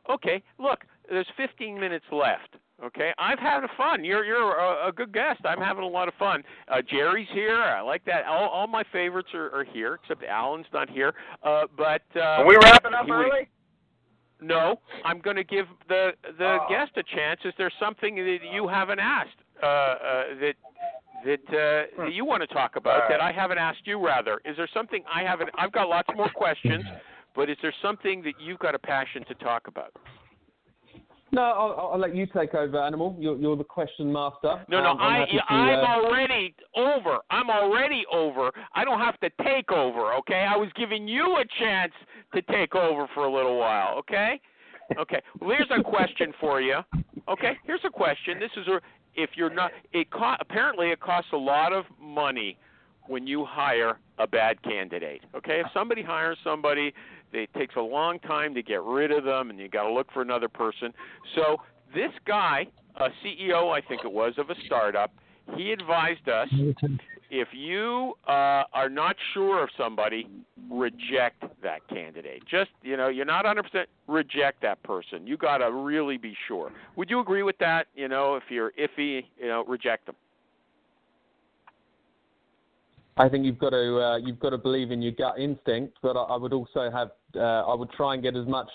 [0.09, 0.43] Okay.
[0.59, 2.57] Look, there's 15 minutes left.
[2.82, 4.03] Okay, I've had fun.
[4.05, 5.43] You're you're a, a good guest.
[5.45, 6.43] I'm having a lot of fun.
[6.66, 7.57] Uh, Jerry's here.
[7.59, 8.24] I like that.
[8.24, 11.12] All, all my favorites are, are here, except Alan's not here.
[11.43, 13.49] Uh, but uh, Are we wrapping up he would- early?
[14.41, 16.66] No, I'm going to give the the Oh.
[16.70, 17.41] guest a chance.
[17.45, 20.55] Is there something that you haven't asked uh, uh, that
[21.25, 23.21] that, uh, that you want to talk about All that.
[23.21, 24.03] I haven't asked you?
[24.05, 25.51] Rather, is there something I haven't?
[25.59, 26.85] I've got lots more questions,
[27.37, 29.93] but is there something that you've got a passion to talk about?
[31.33, 33.17] No, I'll, I'll- I'll let you take over, Animal.
[33.21, 34.65] You're, you're the question master.
[34.69, 37.19] No, no, Um, I'm I happy to, I'm uh, already over.
[37.31, 38.51] I'm already over.
[38.75, 40.47] I don't have to take over, okay?
[40.51, 41.93] I was giving you a chance
[42.35, 44.41] to take over for a little while, okay?
[44.99, 45.21] Okay.
[45.41, 46.79] Well, here's a question for you.
[47.29, 48.41] Okay, here's a question.
[48.41, 48.81] This is a
[49.15, 52.57] if you're not it co- apparently it costs a lot of money
[53.07, 55.23] when you hire a bad candidate.
[55.35, 55.61] Okay?
[55.61, 56.95] If somebody hires somebody,
[57.33, 60.13] it takes a long time to get rid of them and you got to look
[60.13, 60.93] for another person.
[61.35, 61.57] So,
[61.93, 65.13] this guy, a CEO I think it was of a startup,
[65.57, 66.49] he advised us
[67.31, 70.28] if you uh, are not sure of somebody,
[70.70, 72.43] reject that candidate.
[72.51, 75.26] Just you know, you're not 100% reject that person.
[75.26, 76.72] You got to really be sure.
[76.97, 77.87] Would you agree with that?
[77.95, 80.16] You know, if you're iffy, you know, reject them.
[83.16, 86.16] I think you've got to uh, you've got to believe in your gut instinct, but
[86.16, 88.68] I, I would also have uh, I would try and get as much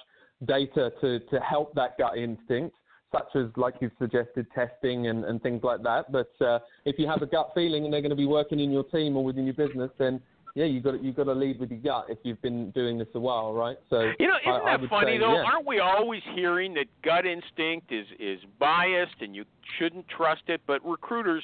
[0.45, 2.75] data to, to help that gut instinct,
[3.15, 6.11] such as like you've suggested testing and, and things like that.
[6.11, 8.71] But uh, if you have a gut feeling and they're going to be working in
[8.71, 10.21] your team or within your business, then
[10.55, 12.97] yeah, you've got to, you've got to lead with your gut if you've been doing
[12.97, 13.77] this a while, right?
[13.89, 15.33] So You know, isn't I that would funny say, though?
[15.35, 15.43] yeah.
[15.43, 19.43] Aren't we always hearing that gut instinct is is biased and you
[19.77, 20.61] shouldn't trust it?
[20.65, 21.43] But recruiters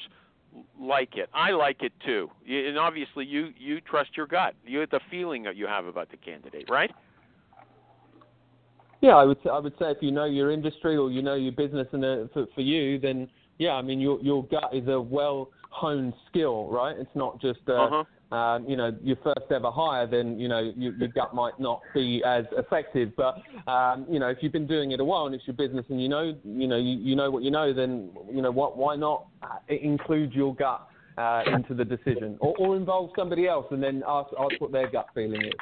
[0.80, 1.28] like it.
[1.34, 2.30] I like it too.
[2.48, 4.54] And obviously, you you trust your gut.
[4.66, 6.90] You have the feeling that you have about the candidate, right?
[9.02, 11.50] Yeah, I would I would say if you know your industry or you know your
[11.52, 13.28] business, and uh, for, for you, then
[13.58, 16.96] yeah, I mean your your gut is a well honed skill, right?
[16.96, 18.36] It's not just uh, Uh-huh.
[18.36, 21.82] um, you know your first ever hire, then you know your, your gut might not
[21.92, 23.10] be as effective.
[23.16, 25.84] But um, you know if you've been doing it a while and it's your business
[25.88, 28.76] and you know you know you, you know what you know, then you know what
[28.76, 30.86] why not uh, include your gut
[31.18, 34.88] uh, into the decision or, or involve somebody else and then ask ask what their
[34.88, 35.52] gut feeling is.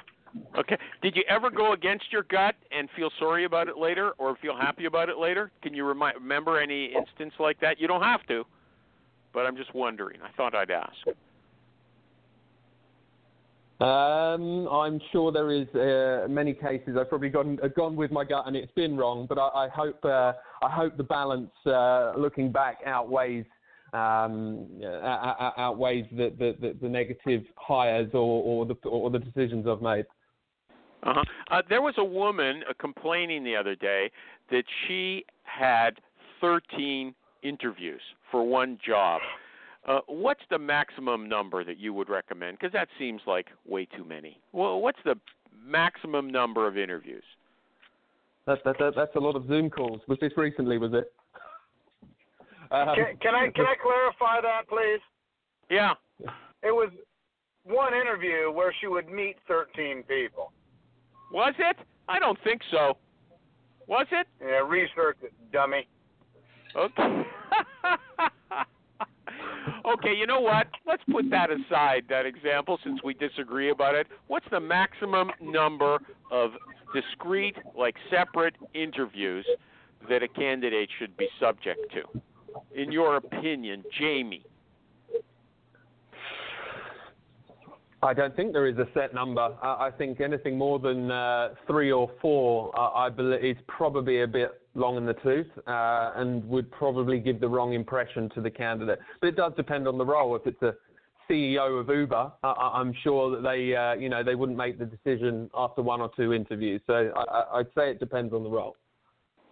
[0.56, 0.76] Okay.
[1.02, 4.56] Did you ever go against your gut and feel sorry about it later, or feel
[4.56, 5.50] happy about it later?
[5.62, 7.80] Can you remi- remember any instance like that?
[7.80, 8.44] You don't have to,
[9.32, 10.18] but I'm just wondering.
[10.22, 10.96] I thought I'd ask.
[13.80, 16.98] Um, I'm sure there is uh, many cases.
[16.98, 19.68] I've probably gone uh, gone with my gut and it's been wrong, but I, I
[19.68, 23.46] hope uh, I hope the balance uh, looking back outweighs
[23.94, 29.18] um, uh, uh, outweighs the, the, the, the negative hires or, or the or the
[29.18, 30.04] decisions I've made.
[31.02, 31.22] Uh-huh.
[31.50, 34.10] Uh There was a woman uh, complaining the other day
[34.50, 36.00] that she had
[36.40, 39.20] 13 interviews for one job.
[39.88, 42.58] Uh, what's the maximum number that you would recommend?
[42.58, 44.38] Because that seems like way too many.
[44.52, 45.14] Well, what's the
[45.64, 47.24] maximum number of interviews?
[48.46, 50.00] That, that, that, that's a lot of Zoom calls.
[50.06, 50.78] Was this recently?
[50.78, 51.12] Was it?
[52.72, 55.00] Um, Can, can I can I clarify that, please?
[55.70, 55.94] Yeah.
[56.62, 56.88] It was
[57.64, 60.52] one interview where she would meet 13 people.
[61.32, 61.76] Was it?
[62.08, 62.96] I don't think so.
[63.86, 64.26] Was it?
[64.40, 65.86] Yeah, research it, dummy.
[66.76, 67.02] Okay.
[69.84, 70.68] okay, you know what?
[70.86, 74.06] Let's put that aside, that example, since we disagree about it.
[74.28, 75.98] What's the maximum number
[76.30, 76.52] of
[76.94, 79.46] discrete, like separate interviews
[80.08, 82.02] that a candidate should be subject to?
[82.74, 84.44] In your opinion, Jamie?
[88.02, 89.54] I don't think there is a set number.
[89.62, 94.22] I, I think anything more than uh, three or four, uh, I believe, is probably
[94.22, 98.40] a bit long in the tooth uh, and would probably give the wrong impression to
[98.40, 98.98] the candidate.
[99.20, 100.34] But it does depend on the role.
[100.36, 100.74] If it's a
[101.30, 104.78] CEO of Uber, I, I- I'm sure that they, uh, you know, they wouldn't make
[104.78, 106.80] the decision after one or two interviews.
[106.86, 108.76] So I, I, I'd say it depends on the role.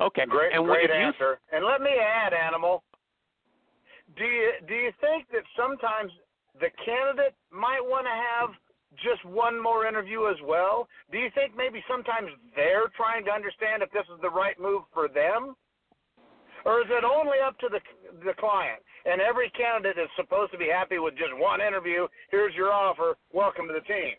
[0.01, 0.25] Okay.
[0.27, 1.39] Great, and great if you- answer.
[1.53, 2.83] And let me add, Animal.
[4.17, 6.11] Do you do you think that sometimes
[6.61, 8.51] the candidate might want to have
[8.97, 10.89] just one more interview as well?
[11.13, 14.83] Do you think maybe sometimes they're trying to understand if this is the right move
[14.93, 15.55] for them?
[16.65, 17.81] Or is it only up to the
[18.25, 18.83] the client?
[19.05, 22.09] And every candidate is supposed to be happy with just one interview.
[22.31, 23.17] Here's your offer.
[23.33, 24.19] Welcome to the team.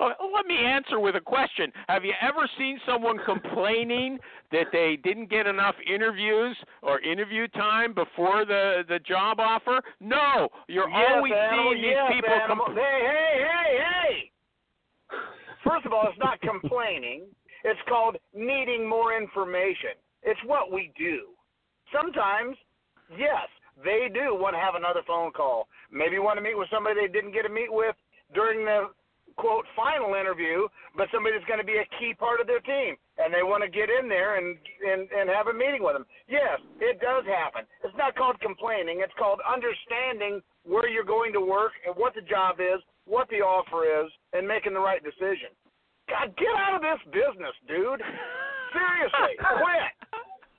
[0.00, 1.72] Oh, let me answer with a question.
[1.88, 4.18] Have you ever seen someone complaining
[4.52, 9.80] that they didn't get enough interviews or interview time before the the job offer?
[10.00, 12.34] No, you're yes, always animal, seeing these people.
[12.34, 12.66] animal.
[12.66, 14.30] Compl- hey, hey, hey, hey!
[15.64, 17.24] First of all, it's not complaining.
[17.64, 19.98] It's called needing more information.
[20.22, 21.34] It's what we do.
[21.92, 22.56] Sometimes,
[23.18, 23.48] yes,
[23.82, 25.68] they do want to have another phone call.
[25.90, 27.96] Maybe want to meet with somebody they didn't get to meet with
[28.34, 28.90] during the
[29.36, 30.66] quote final interview,
[30.96, 33.62] but somebody that's going to be a key part of their team, and they want
[33.62, 36.08] to get in there and and and have a meeting with them.
[36.28, 37.68] Yes, it does happen.
[37.84, 39.00] It's not called complaining.
[39.04, 43.44] It's called understanding where you're going to work and what the job is, what the
[43.44, 45.52] offer is, and making the right decision.
[46.08, 48.02] God, get out of this business, dude.
[48.74, 49.90] Seriously, quit.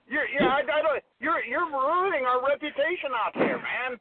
[0.08, 1.04] You're, yeah, I, I don't.
[1.20, 4.00] You're you're ruining our reputation out there, man.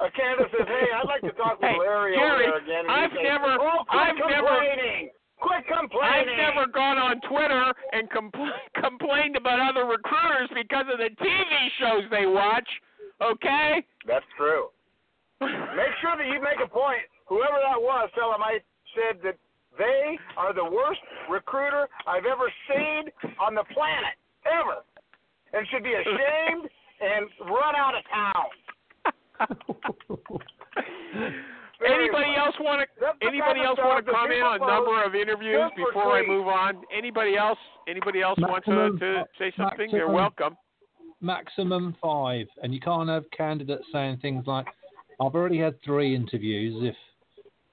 [0.00, 2.58] Uh, a candidate says, "Hey, I'd like to talk with Hey, Larry Jerry, over there
[2.58, 6.30] again." And I've you say, never- Oh, quit I've never- Quit complaining.
[6.40, 11.68] I've never gone on Twitter and compl- complained about other recruiters because of the TV
[11.78, 12.68] shows they watch.
[13.20, 13.84] Okay.
[14.06, 14.70] That's true.
[15.40, 17.02] Make sure that you make a point.
[17.26, 18.60] Whoever that was, tell them I
[18.94, 19.36] said that
[19.76, 24.14] they are the worst recruiter I've ever seen on the planet,
[24.46, 24.80] ever,
[25.52, 26.70] and should be ashamed
[27.00, 28.48] and run out of town.
[31.84, 32.86] Anybody else want to?
[33.00, 36.46] That's the Anybody else want to comment on post number of interviews before I move
[36.46, 36.82] on?
[36.96, 37.58] Anybody else?
[37.88, 39.90] Anybody else want to, to say something?
[39.90, 40.56] You're welcome.
[41.20, 44.66] Maximum five, and you can't have candidates saying things like,
[45.20, 46.96] "I've already had three interviews." If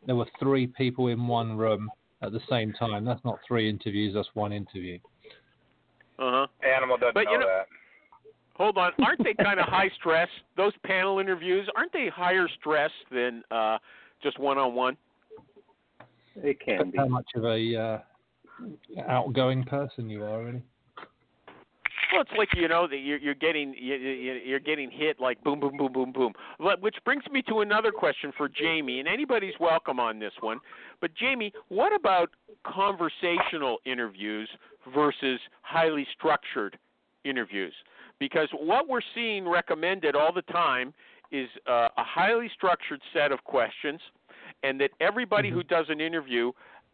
[0.07, 1.89] there were three people in one room
[2.22, 4.14] at the same time, that's not three interviews.
[4.14, 4.99] That's one interview.
[6.18, 6.47] Uh huh.
[6.76, 7.68] Animal doesn't But know, you know- that.
[8.62, 8.91] Hold on.
[9.03, 10.30] Aren't they kind of high stress?
[10.55, 13.80] Those panel interviews aren't they higher stress than uh,
[14.22, 14.95] just one on one?
[16.36, 16.97] It can be.
[16.99, 20.62] How much of a uh, outgoing person you are, really.
[22.14, 25.41] Well, it's like you know that you're, you're getting you- you- you're getting hit like
[25.43, 26.34] boom, boom, boom, boom, boom.
[26.59, 30.59] But- Which brings me to another question for Jamie, and anybody's welcome on this one.
[30.99, 32.30] But Jamie, what about
[32.66, 34.49] conversational interviews
[34.93, 36.78] versus highly structured
[37.24, 37.74] interviews?
[38.22, 40.94] Because what we're seeing recommended all the time
[41.32, 44.00] is uh, a highly structured set of questions,
[44.62, 46.52] and that everybody who does an interview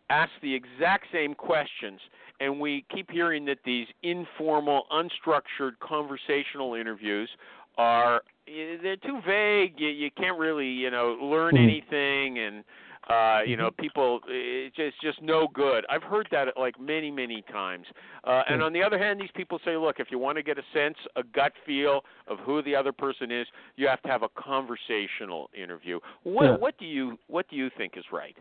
[0.10, 2.00] asks the exact same questions.
[2.40, 7.30] And we keep hearing that these informal, unstructured conversational interviews
[7.78, 9.74] are eh, they're too vague.
[9.78, 11.64] You, you can't really, you know, learn Hmm.
[11.64, 12.64] anything, and
[13.10, 15.86] uh, you know, people it's just just no good.
[15.90, 17.86] I've heard that like many, many times.
[18.24, 18.64] Uh, and Hmm.
[18.64, 20.98] on the other hand, these people say, look, if you want to get a sense,
[21.16, 25.50] a gut feel of who the other person is, you have to have a conversational
[25.54, 26.00] interview.
[26.24, 26.58] What Yeah.
[26.58, 28.36] what do you what do you think is right?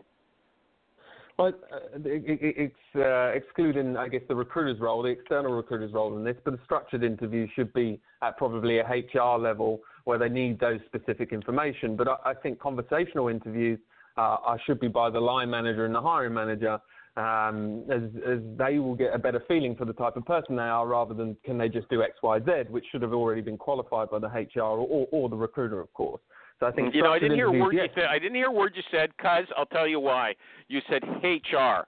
[1.37, 5.93] Well, uh, it, it, it's uh, excluding, I guess, the recruiter's role, the external recruiter's
[5.93, 10.17] role in this, but a structured interview should be at probably a HR level where
[10.17, 11.95] they need those specific information.
[11.95, 13.79] But I, I think conversational interviews
[14.17, 16.79] uh, are, should be by the line manager and the hiring manager,
[17.17, 20.61] um, as, as they will get a better feeling for the type of person they
[20.61, 23.57] are rather than can they just do X, Y, Z, which should have already been
[23.57, 26.21] qualified by the HR or, or the recruiter, of course.
[26.59, 27.89] So I think you know, I didn't hear a word yes.
[27.95, 28.09] you said.
[28.09, 30.35] I didn't hear a word you said, cuz I'll tell you why.
[30.67, 31.85] You said HR.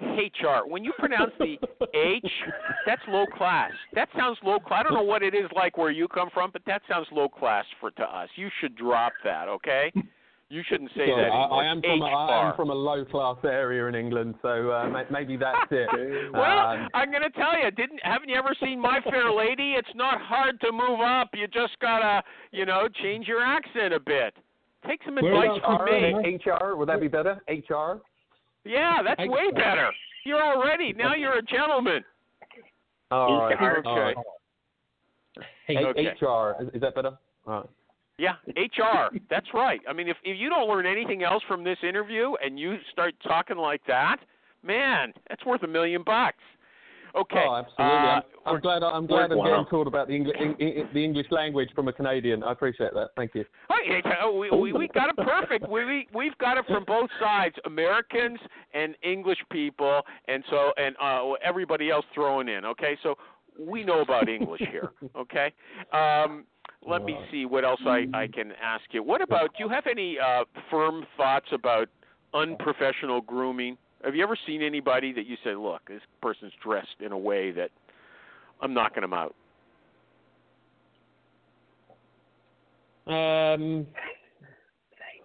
[0.00, 0.66] HR.
[0.66, 1.56] When you pronounce the
[1.94, 2.30] H,
[2.86, 3.72] that's low class.
[3.94, 4.80] That sounds low class.
[4.80, 7.28] I don't know what it is like where you come from, but that sounds low
[7.28, 8.28] class for to us.
[8.36, 9.92] You should drop that, okay?
[10.50, 13.36] You shouldn't say Sorry, that I, I, am from a, am from a low class
[13.44, 16.32] area in England, so uh, maybe that's it.
[16.32, 19.74] well, Um, I'm going to tell you, didn't haven't you ever seen My Fair Lady?
[19.74, 21.28] It's not hard to move up.
[21.34, 24.34] You just gotta, you know, change your accent a bit.
[24.86, 26.38] Take some advice from me.
[26.46, 27.42] HR, HR, would that be better?
[27.48, 28.00] HR?
[28.64, 29.90] Yeah, that's way better.
[30.24, 31.14] You're already now.
[31.14, 32.02] You're a gentleman.
[33.10, 33.54] All right.
[33.54, 33.88] Okay.
[33.88, 34.16] All right.
[35.66, 36.14] Hey, A- okay.
[36.20, 37.18] HR, is, is that better?
[37.46, 37.66] All right.
[38.18, 39.16] Yeah, HR.
[39.30, 39.80] That's right.
[39.88, 43.14] I mean, if if you don't learn anything else from this interview and you start
[43.22, 44.16] talking like that,
[44.62, 46.42] man, that's worth a million bucks.
[47.16, 47.44] Okay.
[47.48, 47.84] Oh, absolutely.
[47.84, 48.82] I'm, Uh, I'm glad.
[48.82, 50.36] I'm glad I'm getting taught about the English,
[50.92, 52.42] the English language from a Canadian.
[52.42, 53.10] I appreciate that.
[53.16, 53.44] Thank you.
[54.20, 55.68] Oh, we, we we got it perfect.
[55.68, 58.38] We we we've got it from both sides, Americans
[58.74, 62.64] and English people, and so and uh, everybody else thrown in.
[62.64, 63.16] Okay, so
[63.58, 64.90] we know about English here.
[65.16, 65.52] Okay.
[65.92, 66.44] Um,
[66.86, 69.02] let me see what else I I can ask you.
[69.02, 69.50] What about?
[69.56, 71.88] Do you have any uh, firm thoughts about
[72.34, 73.76] unprofessional grooming?
[74.04, 77.50] Have you ever seen anybody that you say, "Look, this person's dressed in a way
[77.52, 77.70] that
[78.60, 79.34] I'm knocking them out"?
[83.06, 83.86] Um,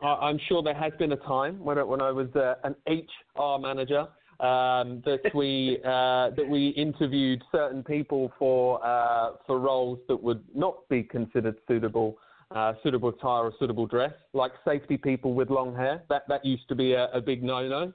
[0.01, 2.75] I, I'm sure there has been a time when I, when I was uh, an
[2.87, 4.07] HR manager
[4.39, 10.43] um, that we uh, that we interviewed certain people for uh, for roles that would
[10.55, 12.17] not be considered suitable.
[12.51, 16.03] Uh, suitable attire or suitable dress, like safety people with long hair.
[16.07, 17.91] That that used to be a, a big no-no.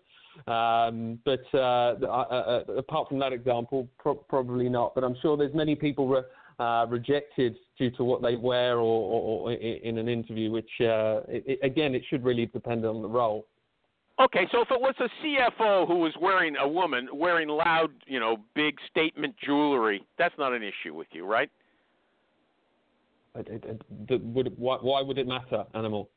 [0.47, 1.59] Um, but uh,
[2.03, 4.95] uh, uh, apart from that example, pro- probably not.
[4.95, 6.23] But I'm sure there's many people re-
[6.59, 11.21] uh, rejected due to what they wear or, or, or in an interview, which uh,
[11.29, 13.47] it, again, it should really depend on the role.
[14.21, 18.19] Okay, so if it was a CFO who was wearing a woman wearing loud, you
[18.19, 21.51] know, big statement jewelry, that's not an issue with you, right?
[23.37, 26.11] It, it, it, would, why, why would it matter, animal?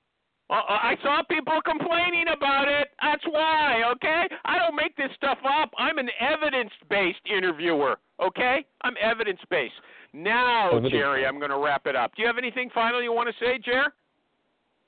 [0.49, 2.87] Uh, I saw people complaining about it.
[3.01, 4.25] That's why, okay?
[4.45, 5.71] I don't make this stuff up.
[5.77, 8.65] I'm an evidence based interviewer, okay?
[8.81, 9.75] I'm evidence based.
[10.13, 12.15] Now, Jerry, I'm going to wrap it up.
[12.15, 13.87] Do you have anything final you want to say, Jerry?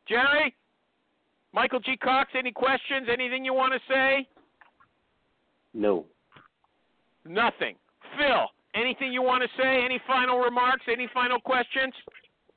[0.09, 0.55] Jerry?
[1.53, 1.95] Michael G.
[1.97, 3.07] Cox, any questions?
[3.11, 4.27] Anything you want to say?
[5.73, 6.05] No.
[7.25, 7.75] Nothing.
[8.17, 9.83] Phil, anything you want to say?
[9.85, 10.83] Any final remarks?
[10.91, 11.93] Any final questions?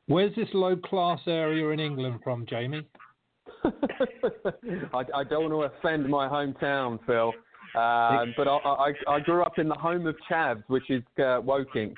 [0.07, 2.87] Where's this low class area in England from, Jamie?
[3.65, 7.33] I, I, don't want to offend my hometown, Phil,
[7.75, 11.41] uh, but I, I, I, grew up in the home of Chavs, which is uh,
[11.43, 11.95] Woking.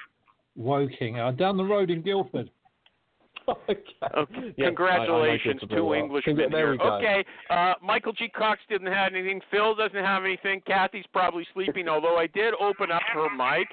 [0.56, 2.50] Woking, uh, down the road in Guildford.
[3.70, 4.52] okay.
[4.56, 5.98] Yes, Congratulations, two well.
[5.98, 6.76] Englishmen here.
[6.80, 8.28] Okay, uh, Michael G.
[8.28, 9.40] Cox didn't have anything.
[9.50, 10.60] Phil doesn't have anything.
[10.66, 13.68] Kathy's probably sleeping, although I did open up her mic.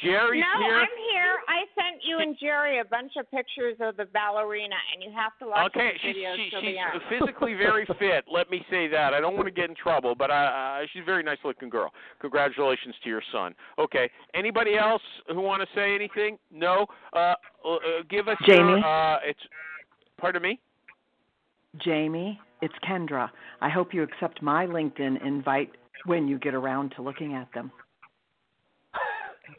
[0.00, 0.78] Jerry's no, here.
[0.78, 1.36] I'm here.
[1.48, 5.32] I sent you and Jerry a bunch of pictures of the ballerina, and you have
[5.40, 7.02] to watch okay, the videos she's, till she's the end.
[7.10, 8.24] physically very fit.
[8.32, 9.12] Let me say that.
[9.12, 11.92] I don't want to get in trouble, but uh, she's a very nice looking girl.
[12.20, 13.54] Congratulations to your son.
[13.78, 14.10] Okay.
[14.34, 16.38] Anybody else who want to say anything?
[16.50, 16.86] No.
[17.12, 17.34] Uh,
[17.64, 17.76] uh,
[18.08, 18.58] give us Jamie.
[18.58, 19.40] Your, uh, it's.
[20.18, 20.58] Pardon me.
[21.84, 23.30] Jamie, it's Kendra.
[23.60, 25.70] I hope you accept my LinkedIn invite
[26.04, 27.72] when you get around to looking at them.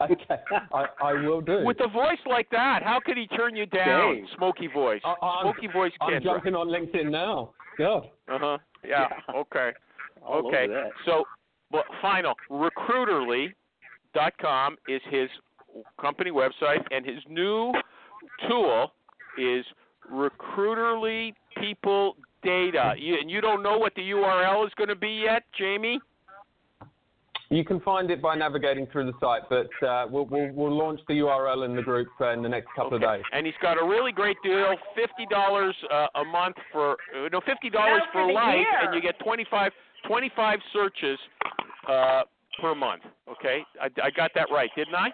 [0.02, 0.36] okay,
[0.72, 1.64] I, I will do.
[1.64, 4.16] With a voice like that, how could he turn you down?
[4.16, 4.24] Dave.
[4.36, 5.00] Smoky voice.
[5.42, 6.16] Smoky voice, Kendra.
[6.16, 7.54] I'm jumping on LinkedIn now.
[7.78, 8.08] God.
[8.28, 8.58] Uh huh.
[8.84, 9.08] Yeah.
[9.28, 9.40] Yeah.
[9.40, 9.70] Okay.
[10.26, 10.66] All okay.
[11.04, 11.24] So,
[11.70, 12.34] well, final.
[12.50, 15.28] Recruiterly.com is his
[16.00, 17.72] company website, and his new
[18.48, 18.92] tool
[19.38, 19.66] is
[20.10, 22.94] Recruiterly People Data.
[22.98, 26.00] You, and you don't know what the URL is going to be yet, Jamie?
[27.50, 31.00] You can find it by navigating through the site, but uh, we'll, we'll, we'll, launch
[31.08, 33.04] the URL in the group uh, in the next couple okay.
[33.04, 33.24] of days.
[33.32, 37.40] And he's got a really great deal: fifty dollars uh, a month for uh, no
[37.44, 38.66] fifty dollars No, for the life, year.
[38.82, 39.72] and you get 25,
[40.06, 41.18] 25 searches
[41.88, 42.22] uh,
[42.60, 43.02] per month.
[43.30, 45.10] Okay, I, I got that right, didn't I?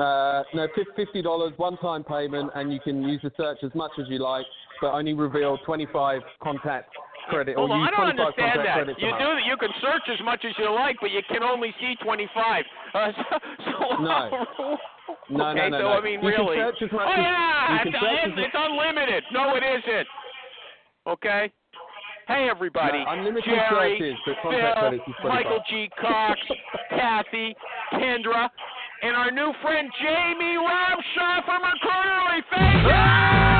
[0.00, 4.06] Uh, no, fifty dollars one-time payment, and you can use the search as much as
[4.08, 4.46] you like,
[4.80, 6.94] but only reveal twenty-five contact
[7.28, 8.86] credit Hold or on, use I don't understand that.
[8.98, 9.28] You do.
[9.44, 12.64] You can search as much as you like, but you can only see 25.
[12.92, 13.38] Uh, so,
[13.70, 14.76] so No.
[15.30, 15.88] No, okay, no, no, so no.
[15.90, 16.56] I mean, You really?
[16.56, 19.22] search as much oh as- yeah, you can it's, it's, unlimited.
[19.32, 20.06] No, it isn't.
[21.06, 21.52] Okay.
[22.26, 25.00] Hey everybody, No, Jerry, Phil, credits is 25.
[25.24, 25.90] Michael G.
[26.00, 26.38] Cox,
[26.90, 27.54] Kathy,
[27.94, 28.48] Kendra,
[29.02, 32.42] and our new friend Jamie Robshaw from Recruiterly.
[32.50, 33.59] Thank